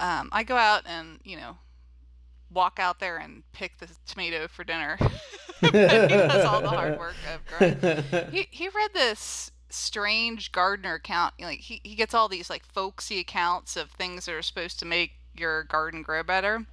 um 0.00 0.28
I 0.32 0.42
go 0.42 0.56
out 0.56 0.82
and 0.86 1.20
you 1.22 1.36
know 1.36 1.56
walk 2.50 2.78
out 2.80 2.98
there 2.98 3.18
and 3.18 3.42
pick 3.52 3.78
the 3.78 3.88
tomato 4.06 4.48
for 4.48 4.64
dinner. 4.64 4.98
but 5.60 5.72
he 5.72 6.16
does 6.16 6.44
all 6.44 6.60
the 6.62 6.68
hard 6.68 6.98
work 6.98 7.14
of 7.32 7.46
growing. 7.46 8.30
He 8.32 8.48
he 8.50 8.68
read 8.68 8.90
this 8.92 9.51
strange 9.72 10.52
gardener 10.52 10.94
account. 10.94 11.34
Like 11.40 11.60
he 11.60 11.80
he 11.82 11.94
gets 11.94 12.14
all 12.14 12.28
these 12.28 12.50
like 12.50 12.64
folksy 12.64 13.18
accounts 13.18 13.76
of 13.76 13.90
things 13.90 14.26
that 14.26 14.34
are 14.34 14.42
supposed 14.42 14.78
to 14.80 14.84
make 14.84 15.12
your 15.34 15.64
garden 15.64 16.02
grow 16.02 16.22
better. 16.22 16.66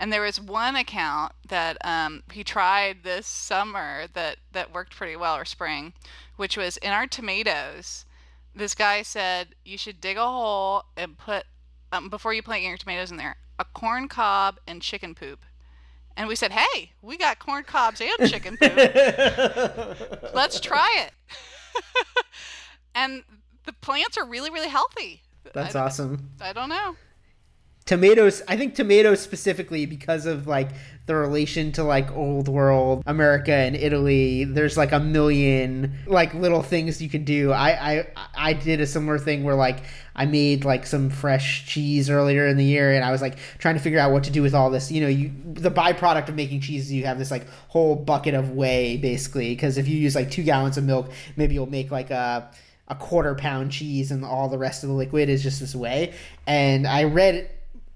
And 0.00 0.10
there 0.10 0.22
was 0.22 0.40
one 0.40 0.76
account 0.76 1.32
that 1.46 1.76
um, 1.84 2.22
he 2.32 2.42
tried 2.42 3.02
this 3.02 3.26
summer 3.26 4.06
that, 4.14 4.38
that 4.52 4.72
worked 4.72 4.96
pretty 4.96 5.14
well, 5.14 5.36
or 5.36 5.44
spring, 5.44 5.92
which 6.36 6.56
was 6.56 6.78
in 6.78 6.90
our 6.90 7.06
tomatoes. 7.06 8.06
This 8.54 8.74
guy 8.74 9.02
said 9.02 9.48
you 9.62 9.76
should 9.76 10.00
dig 10.00 10.16
a 10.16 10.22
hole 10.22 10.84
and 10.96 11.18
put, 11.18 11.44
um, 11.92 12.08
before 12.08 12.32
you 12.32 12.42
plant 12.42 12.62
your 12.62 12.78
tomatoes 12.78 13.10
in 13.10 13.18
there, 13.18 13.36
a 13.58 13.64
corn 13.66 14.08
cob 14.08 14.58
and 14.66 14.80
chicken 14.80 15.14
poop. 15.14 15.44
And 16.16 16.28
we 16.28 16.34
said, 16.34 16.52
hey, 16.52 16.92
we 17.02 17.18
got 17.18 17.38
corn 17.38 17.64
cobs 17.64 18.00
and 18.00 18.30
chicken 18.30 18.56
poop. 18.56 18.76
Let's 20.34 20.60
try 20.60 21.06
it. 21.06 21.12
and 22.94 23.22
the 23.64 23.72
plants 23.74 24.16
are 24.18 24.26
really, 24.26 24.50
really 24.50 24.68
healthy. 24.68 25.22
That's 25.52 25.74
I, 25.74 25.84
awesome. 25.84 26.30
I 26.40 26.52
don't 26.52 26.68
know 26.68 26.96
tomatoes 27.86 28.42
i 28.46 28.56
think 28.56 28.74
tomatoes 28.74 29.20
specifically 29.20 29.86
because 29.86 30.26
of 30.26 30.46
like 30.46 30.70
the 31.06 31.14
relation 31.14 31.72
to 31.72 31.82
like 31.82 32.10
old 32.12 32.46
world 32.46 33.02
america 33.06 33.52
and 33.52 33.74
italy 33.74 34.44
there's 34.44 34.76
like 34.76 34.92
a 34.92 35.00
million 35.00 35.92
like 36.06 36.32
little 36.34 36.62
things 36.62 37.00
you 37.00 37.08
can 37.08 37.24
do. 37.24 37.52
I 37.52 37.92
i 37.92 38.06
i 38.34 38.52
did 38.52 38.80
a 38.80 38.86
similar 38.86 39.18
thing 39.18 39.44
where 39.44 39.54
like 39.54 39.82
i 40.14 40.26
made 40.26 40.64
like 40.64 40.86
some 40.86 41.10
fresh 41.10 41.66
cheese 41.66 42.10
earlier 42.10 42.46
in 42.46 42.56
the 42.56 42.64
year 42.64 42.92
and 42.92 43.04
i 43.04 43.10
was 43.10 43.22
like 43.22 43.38
trying 43.58 43.74
to 43.74 43.80
figure 43.80 43.98
out 43.98 44.12
what 44.12 44.24
to 44.24 44.30
do 44.30 44.42
with 44.42 44.54
all 44.54 44.70
this. 44.70 44.90
You 44.92 45.00
know 45.00 45.08
you 45.08 45.32
the 45.54 45.70
byproduct 45.70 46.28
of 46.28 46.34
making 46.34 46.60
cheese 46.60 46.92
you 46.92 47.06
have 47.06 47.18
this 47.18 47.30
like 47.30 47.48
whole 47.68 47.96
bucket 47.96 48.34
of 48.34 48.50
whey 48.50 48.96
basically 48.96 49.54
because 49.54 49.78
if 49.78 49.88
you 49.88 49.96
use 49.96 50.14
like 50.14 50.30
two 50.30 50.42
gallons 50.42 50.76
of 50.76 50.84
milk 50.84 51.10
maybe 51.36 51.54
you'll 51.54 51.66
make 51.66 51.90
like 51.90 52.10
a 52.10 52.50
a 52.88 52.94
quarter 52.94 53.34
pound 53.34 53.70
cheese 53.70 54.10
and 54.10 54.24
all 54.24 54.48
the 54.48 54.58
rest 54.58 54.82
of 54.82 54.88
the 54.88 54.94
liquid 54.94 55.28
is 55.28 55.42
just 55.42 55.60
this 55.60 55.74
whey 55.74 56.12
and 56.46 56.86
i 56.86 57.04
read 57.04 57.48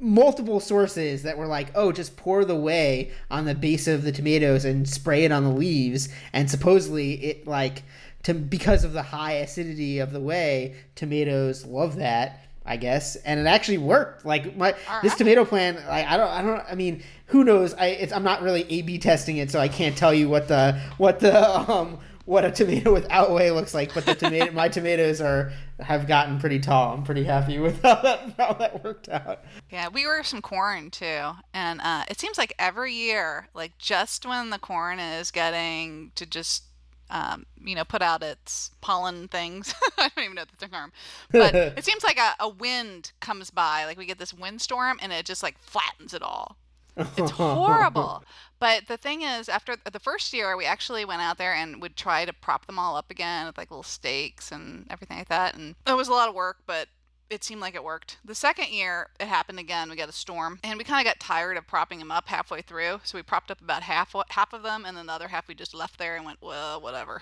multiple 0.04 0.60
sources 0.60 1.22
that 1.22 1.38
were 1.38 1.46
like, 1.46 1.68
oh, 1.74 1.90
just 1.90 2.16
pour 2.16 2.44
the 2.44 2.54
whey 2.54 3.10
on 3.30 3.46
the 3.46 3.54
base 3.54 3.88
of 3.88 4.02
the 4.02 4.12
tomatoes 4.12 4.64
and 4.64 4.88
spray 4.88 5.24
it 5.24 5.32
on 5.32 5.44
the 5.44 5.50
leaves. 5.50 6.08
And 6.32 6.50
supposedly 6.50 7.14
it 7.24 7.46
like 7.46 7.82
to 8.24 8.34
because 8.34 8.84
of 8.84 8.92
the 8.92 9.02
high 9.02 9.32
acidity 9.32 9.98
of 9.98 10.12
the 10.12 10.20
whey, 10.20 10.76
tomatoes 10.94 11.64
love 11.64 11.96
that. 11.96 12.40
I 12.66 12.78
guess, 12.78 13.16
and 13.16 13.38
it 13.38 13.44
actually 13.44 13.76
worked. 13.76 14.24
Like 14.24 14.56
my 14.56 14.74
this 15.02 15.14
tomato 15.16 15.44
plant, 15.44 15.86
like 15.86 16.06
I 16.06 16.16
don't, 16.16 16.30
I 16.30 16.40
don't, 16.40 16.64
I 16.66 16.74
mean, 16.74 17.02
who 17.26 17.44
knows? 17.44 17.74
I 17.74 18.08
I'm 18.10 18.24
not 18.24 18.40
really 18.40 18.62
A/B 18.62 18.96
testing 19.00 19.36
it, 19.36 19.50
so 19.50 19.60
I 19.60 19.68
can't 19.68 19.94
tell 19.94 20.14
you 20.14 20.30
what 20.30 20.48
the 20.48 20.80
what 20.96 21.20
the 21.20 21.60
um 21.70 21.98
what 22.24 22.44
a 22.44 22.50
tomato 22.50 22.92
without 22.92 23.30
whey 23.32 23.50
looks 23.50 23.74
like, 23.74 23.92
but 23.92 24.06
the 24.06 24.14
tomato 24.14 24.50
my 24.52 24.68
tomatoes 24.68 25.20
are 25.20 25.52
have 25.80 26.06
gotten 26.06 26.38
pretty 26.38 26.58
tall. 26.58 26.94
I'm 26.94 27.04
pretty 27.04 27.24
happy 27.24 27.58
with 27.58 27.82
how 27.82 28.00
that 28.02 28.34
how 28.38 28.52
that 28.54 28.82
worked 28.84 29.08
out. 29.08 29.44
Yeah, 29.70 29.88
we 29.88 30.06
were 30.06 30.22
some 30.22 30.40
corn 30.40 30.90
too, 30.90 31.32
and 31.52 31.80
uh, 31.82 32.04
it 32.08 32.18
seems 32.18 32.38
like 32.38 32.54
every 32.58 32.94
year, 32.94 33.48
like 33.54 33.76
just 33.78 34.26
when 34.26 34.50
the 34.50 34.58
corn 34.58 34.98
is 34.98 35.30
getting 35.30 36.12
to 36.14 36.26
just 36.26 36.64
um, 37.10 37.44
you 37.62 37.74
know, 37.74 37.84
put 37.84 38.02
out 38.02 38.22
its 38.22 38.70
pollen 38.80 39.28
things. 39.28 39.74
I 39.98 40.10
don't 40.14 40.24
even 40.24 40.36
know 40.36 40.44
the 40.58 40.66
term, 40.66 40.92
but 41.30 41.54
it 41.78 41.84
seems 41.84 42.02
like 42.02 42.18
a, 42.18 42.34
a 42.40 42.48
wind 42.48 43.12
comes 43.20 43.50
by. 43.50 43.84
Like 43.84 43.98
we 43.98 44.06
get 44.06 44.18
this 44.18 44.32
windstorm, 44.32 44.98
and 45.02 45.12
it 45.12 45.26
just 45.26 45.42
like 45.42 45.58
flattens 45.58 46.14
it 46.14 46.22
all. 46.22 46.56
It's 46.96 47.30
horrible. 47.32 48.22
But 48.60 48.86
the 48.86 48.96
thing 48.96 49.22
is, 49.22 49.48
after 49.48 49.76
the 49.90 49.98
first 49.98 50.32
year, 50.32 50.56
we 50.56 50.64
actually 50.64 51.04
went 51.04 51.22
out 51.22 51.38
there 51.38 51.52
and 51.52 51.82
would 51.82 51.96
try 51.96 52.24
to 52.24 52.32
prop 52.32 52.66
them 52.66 52.78
all 52.78 52.96
up 52.96 53.10
again 53.10 53.46
with 53.46 53.58
like 53.58 53.70
little 53.70 53.82
stakes 53.82 54.52
and 54.52 54.86
everything 54.90 55.18
like 55.18 55.28
that. 55.28 55.54
And 55.54 55.74
it 55.86 55.96
was 55.96 56.08
a 56.08 56.12
lot 56.12 56.28
of 56.28 56.34
work, 56.34 56.58
but 56.66 56.88
it 57.30 57.42
seemed 57.42 57.60
like 57.60 57.74
it 57.74 57.82
worked. 57.84 58.18
The 58.24 58.34
second 58.34 58.68
year, 58.68 59.08
it 59.18 59.26
happened 59.26 59.58
again. 59.58 59.90
We 59.90 59.96
got 59.96 60.08
a 60.08 60.12
storm, 60.12 60.60
and 60.62 60.78
we 60.78 60.84
kind 60.84 61.04
of 61.04 61.10
got 61.10 61.20
tired 61.20 61.56
of 61.56 61.66
propping 61.66 61.98
them 61.98 62.10
up 62.10 62.28
halfway 62.28 62.62
through. 62.62 63.00
So 63.04 63.18
we 63.18 63.22
propped 63.22 63.50
up 63.50 63.60
about 63.60 63.82
half 63.82 64.14
half 64.30 64.52
of 64.52 64.62
them, 64.62 64.84
and 64.86 64.96
then 64.96 65.06
the 65.06 65.12
other 65.12 65.28
half 65.28 65.48
we 65.48 65.54
just 65.54 65.74
left 65.74 65.98
there 65.98 66.16
and 66.16 66.24
went, 66.24 66.40
well, 66.40 66.80
whatever. 66.80 67.20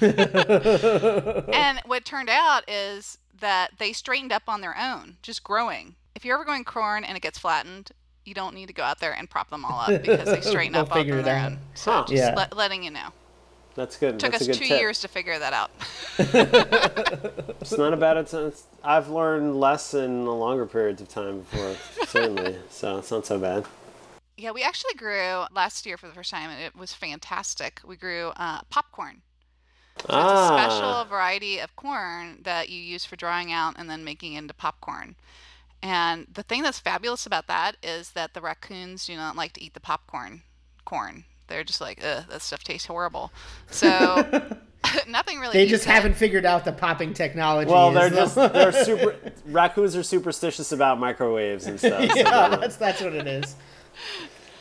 and 0.00 1.80
what 1.86 2.04
turned 2.04 2.30
out 2.30 2.68
is 2.68 3.18
that 3.38 3.72
they 3.78 3.92
straightened 3.92 4.32
up 4.32 4.44
on 4.48 4.60
their 4.60 4.76
own, 4.76 5.16
just 5.22 5.44
growing. 5.44 5.94
If 6.14 6.24
you're 6.24 6.36
ever 6.36 6.44
going 6.44 6.64
corn 6.64 7.04
and 7.04 7.16
it 7.16 7.22
gets 7.22 7.38
flattened, 7.38 7.92
you 8.30 8.34
don't 8.34 8.54
need 8.54 8.68
to 8.68 8.72
go 8.72 8.84
out 8.84 9.00
there 9.00 9.12
and 9.12 9.28
prop 9.28 9.50
them 9.50 9.64
all 9.64 9.80
up 9.80 10.02
because 10.02 10.26
they 10.26 10.40
straighten 10.48 10.76
up 10.76 10.94
on 10.94 11.06
their 11.06 11.38
own. 11.38 11.58
So 11.74 11.90
huh. 11.90 12.04
just 12.06 12.14
yeah. 12.14 12.34
le- 12.34 12.56
letting 12.56 12.84
you 12.84 12.92
know. 12.92 13.08
That's 13.74 13.96
good. 13.96 14.20
Took 14.20 14.32
That's 14.32 14.48
us 14.48 14.56
two 14.56 14.66
tip. 14.66 14.80
years 14.80 15.00
to 15.00 15.08
figure 15.08 15.38
that 15.38 15.52
out. 15.52 15.70
it's 17.60 17.76
not 17.76 17.92
a 17.92 17.96
bad. 17.96 18.16
It's, 18.18 18.64
I've 18.84 19.08
learned 19.08 19.58
less 19.58 19.94
in 19.94 20.26
longer 20.26 20.66
periods 20.66 21.02
of 21.02 21.08
time 21.08 21.40
before, 21.40 21.74
certainly. 22.06 22.56
So 22.70 22.98
it's 22.98 23.10
not 23.10 23.26
so 23.26 23.38
bad. 23.38 23.64
Yeah, 24.36 24.52
we 24.52 24.62
actually 24.62 24.94
grew 24.94 25.44
last 25.52 25.86
year 25.86 25.96
for 25.96 26.06
the 26.06 26.14
first 26.14 26.30
time, 26.30 26.50
and 26.50 26.62
it 26.62 26.76
was 26.76 26.92
fantastic. 26.92 27.80
We 27.84 27.96
grew 27.96 28.32
uh, 28.36 28.60
popcorn. 28.70 29.22
So 29.98 30.06
ah. 30.10 30.32
It's 30.32 30.50
a 30.50 30.76
special 30.76 30.88
ah. 30.88 31.04
variety 31.04 31.58
of 31.58 31.74
corn 31.76 32.38
that 32.42 32.68
you 32.68 32.80
use 32.80 33.04
for 33.04 33.16
drying 33.16 33.52
out 33.52 33.74
and 33.76 33.90
then 33.90 34.04
making 34.04 34.34
into 34.34 34.54
popcorn. 34.54 35.16
And 35.82 36.26
the 36.32 36.42
thing 36.42 36.62
that's 36.62 36.78
fabulous 36.78 37.26
about 37.26 37.46
that 37.46 37.76
is 37.82 38.10
that 38.10 38.34
the 38.34 38.40
raccoons 38.40 39.06
do 39.06 39.16
not 39.16 39.36
like 39.36 39.52
to 39.54 39.62
eat 39.62 39.74
the 39.74 39.80
popcorn 39.80 40.42
corn. 40.84 41.24
They're 41.46 41.64
just 41.64 41.80
like, 41.80 42.00
ugh, 42.04 42.24
that 42.30 42.42
stuff 42.42 42.62
tastes 42.62 42.86
horrible. 42.86 43.32
So 43.70 44.50
nothing 45.08 45.38
really. 45.38 45.52
They 45.52 45.66
just 45.66 45.84
haven't 45.84 46.14
figured 46.14 46.44
out 46.44 46.64
the 46.64 46.72
popping 46.72 47.14
technology. 47.14 47.70
Well, 47.70 47.92
they're 47.92 48.10
just 48.10 48.34
they're 48.34 48.72
super. 48.84 49.16
raccoons 49.46 49.96
are 49.96 50.02
superstitious 50.02 50.72
about 50.72 50.98
microwaves 50.98 51.66
and 51.66 51.78
stuff. 51.78 52.10
yeah, 52.14 52.50
so 52.50 52.56
that's 52.56 52.76
that's 52.76 53.00
what 53.00 53.14
it 53.14 53.26
is. 53.26 53.56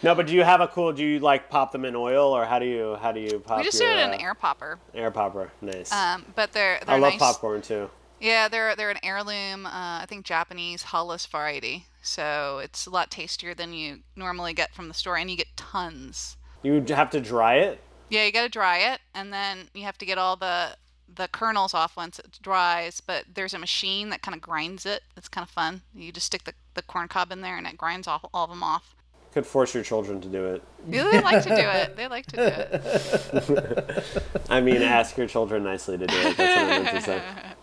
No, 0.02 0.16
but 0.16 0.28
do 0.28 0.34
you 0.34 0.44
have 0.44 0.62
a 0.62 0.68
cool? 0.68 0.94
Do 0.94 1.04
you 1.04 1.20
like 1.20 1.50
pop 1.50 1.72
them 1.72 1.86
in 1.86 1.96
oil, 1.96 2.32
or 2.32 2.46
how 2.46 2.60
do 2.60 2.66
you 2.66 2.98
how 3.02 3.12
do 3.12 3.20
you 3.20 3.40
pop? 3.40 3.60
We 3.60 3.64
just 3.64 3.80
your, 3.80 3.92
do 3.92 3.98
it 3.98 4.04
in 4.04 4.10
uh, 4.10 4.14
an 4.14 4.22
air 4.22 4.34
popper. 4.34 4.80
Air 4.94 5.12
popper, 5.12 5.52
nice. 5.62 5.92
Um, 5.92 6.26
but 6.36 6.54
they're 6.54 6.80
they're 6.86 6.96
I 6.96 7.00
love 7.00 7.14
nice. 7.14 7.20
popcorn 7.20 7.62
too. 7.62 7.90
Yeah, 8.20 8.48
they're 8.48 8.76
they're 8.76 8.90
an 8.90 9.00
heirloom, 9.04 9.66
uh, 9.66 10.00
I 10.02 10.06
think 10.08 10.26
Japanese 10.26 10.84
hulless 10.84 11.26
variety. 11.26 11.86
So 12.02 12.60
it's 12.64 12.86
a 12.86 12.90
lot 12.90 13.12
tastier 13.12 13.54
than 13.54 13.74
you 13.74 14.00
normally 14.16 14.54
get 14.54 14.74
from 14.74 14.88
the 14.88 14.94
store, 14.94 15.18
and 15.18 15.30
you 15.30 15.38
get 15.38 15.56
tons. 15.56 16.38
You 16.64 16.84
have 16.90 17.10
to 17.12 17.22
dry 17.22 17.56
it. 17.56 17.82
Yeah, 18.10 18.26
you 18.26 18.32
got 18.32 18.44
to 18.44 18.50
dry 18.50 18.78
it, 18.80 19.02
and 19.14 19.32
then 19.32 19.70
you 19.74 19.84
have 19.84 19.98
to 20.00 20.06
get 20.06 20.18
all 20.18 20.36
the 20.36 20.78
the 21.14 21.28
kernels 21.28 21.74
off 21.74 21.98
once 21.98 22.20
it 22.20 22.40
dries. 22.42 23.02
But 23.02 23.26
there's 23.34 23.54
a 23.54 23.60
machine 23.60 24.10
that 24.10 24.22
kind 24.22 24.36
of 24.36 24.42
grinds 24.42 24.86
it. 24.86 25.04
It's 25.16 25.30
kind 25.30 25.44
of 25.44 25.50
fun. 25.50 25.82
You 25.94 26.12
just 26.12 26.28
stick 26.28 26.44
the, 26.44 26.54
the 26.74 26.82
corn 26.82 27.08
cob 27.08 27.32
in 27.32 27.42
there, 27.42 27.58
and 27.58 27.68
it 27.68 27.78
grinds 27.78 28.08
all, 28.08 28.30
all 28.34 28.46
of 28.46 28.50
them 28.50 28.64
off. 28.64 28.96
Could 29.32 29.46
force 29.46 29.76
your 29.76 29.84
children 29.84 30.20
to 30.22 30.28
do 30.28 30.46
it. 30.46 30.64
Yeah, 30.88 31.08
they 31.12 31.22
like 31.22 31.44
to 31.44 31.50
do 31.50 31.56
it. 31.56 31.96
They 31.96 32.08
like 32.08 32.26
to 32.28 32.36
do 32.36 33.56
it. 33.56 34.04
I 34.50 34.60
mean, 34.60 34.82
ask 34.82 35.16
your 35.18 35.28
children 35.28 35.64
nicely 35.64 36.00
to 36.00 36.08
do 36.08 36.16
it. 36.16 36.36
That's 36.36 36.60
what 36.60 36.72
I 36.72 36.80
meant 36.80 36.96
to 36.96 37.02
say. 37.02 37.22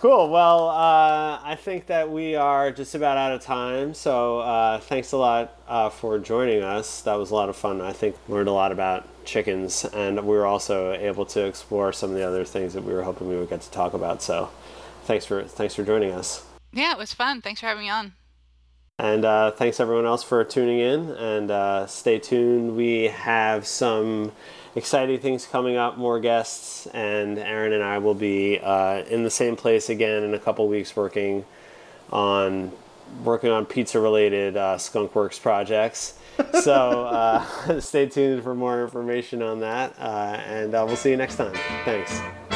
Cool. 0.00 0.30
Well, 0.30 0.70
uh, 0.70 1.40
I 1.44 1.58
think 1.60 1.84
that 1.88 2.10
we 2.10 2.34
are 2.34 2.72
just 2.72 2.94
about 2.94 3.18
out 3.18 3.32
of 3.32 3.42
time. 3.42 3.92
So 3.92 4.38
uh, 4.38 4.80
thanks 4.80 5.12
a 5.12 5.18
lot 5.18 5.60
uh, 5.68 5.90
for 5.90 6.18
joining 6.18 6.62
us. 6.62 7.02
That 7.02 7.16
was 7.16 7.30
a 7.30 7.34
lot 7.34 7.50
of 7.50 7.56
fun. 7.56 7.82
I 7.82 7.92
think 7.92 8.16
learned 8.26 8.48
a 8.48 8.52
lot 8.52 8.72
about 8.72 9.06
chickens, 9.26 9.84
and 9.84 10.16
we 10.26 10.34
were 10.34 10.46
also 10.46 10.94
able 10.94 11.26
to 11.26 11.44
explore 11.44 11.92
some 11.92 12.08
of 12.08 12.16
the 12.16 12.26
other 12.26 12.46
things 12.46 12.72
that 12.72 12.82
we 12.82 12.94
were 12.94 13.02
hoping 13.02 13.28
we 13.28 13.36
would 13.36 13.50
get 13.50 13.60
to 13.60 13.70
talk 13.72 13.92
about. 13.92 14.22
So 14.22 14.48
thanks 15.04 15.26
for 15.26 15.44
thanks 15.44 15.74
for 15.74 15.84
joining 15.84 16.12
us. 16.12 16.46
Yeah, 16.72 16.92
it 16.92 16.98
was 16.98 17.12
fun. 17.12 17.42
Thanks 17.42 17.60
for 17.60 17.66
having 17.66 17.82
me 17.82 17.90
on. 17.90 18.14
And 18.98 19.26
uh, 19.26 19.50
thanks 19.50 19.80
everyone 19.80 20.06
else 20.06 20.22
for 20.22 20.42
tuning 20.44 20.78
in. 20.78 21.10
And 21.10 21.50
uh, 21.50 21.86
stay 21.86 22.18
tuned. 22.18 22.74
We 22.74 23.08
have 23.08 23.66
some 23.66 24.32
exciting 24.74 25.18
things 25.18 25.46
coming 25.46 25.76
up, 25.76 25.98
more 25.98 26.20
guests, 26.20 26.86
and 26.88 27.38
Aaron 27.38 27.72
and 27.72 27.82
I 27.82 27.98
will 27.98 28.14
be 28.14 28.58
uh, 28.62 29.02
in 29.04 29.24
the 29.24 29.30
same 29.30 29.56
place 29.56 29.88
again 29.88 30.22
in 30.22 30.34
a 30.34 30.38
couple 30.38 30.68
weeks 30.68 30.94
working 30.94 31.44
on 32.10 32.72
working 33.24 33.50
on 33.50 33.66
pizza 33.66 33.98
related 33.98 34.56
uh, 34.56 34.76
Skunkworks 34.76 35.40
projects. 35.40 36.14
So 36.62 37.04
uh, 37.04 37.80
stay 37.80 38.06
tuned 38.06 38.42
for 38.42 38.54
more 38.54 38.82
information 38.82 39.42
on 39.42 39.60
that, 39.60 39.94
uh, 39.98 40.40
and 40.46 40.74
uh, 40.74 40.84
we'll 40.86 40.96
see 40.96 41.10
you 41.10 41.18
next 41.18 41.36
time. 41.36 41.52
Thanks. 41.84 42.49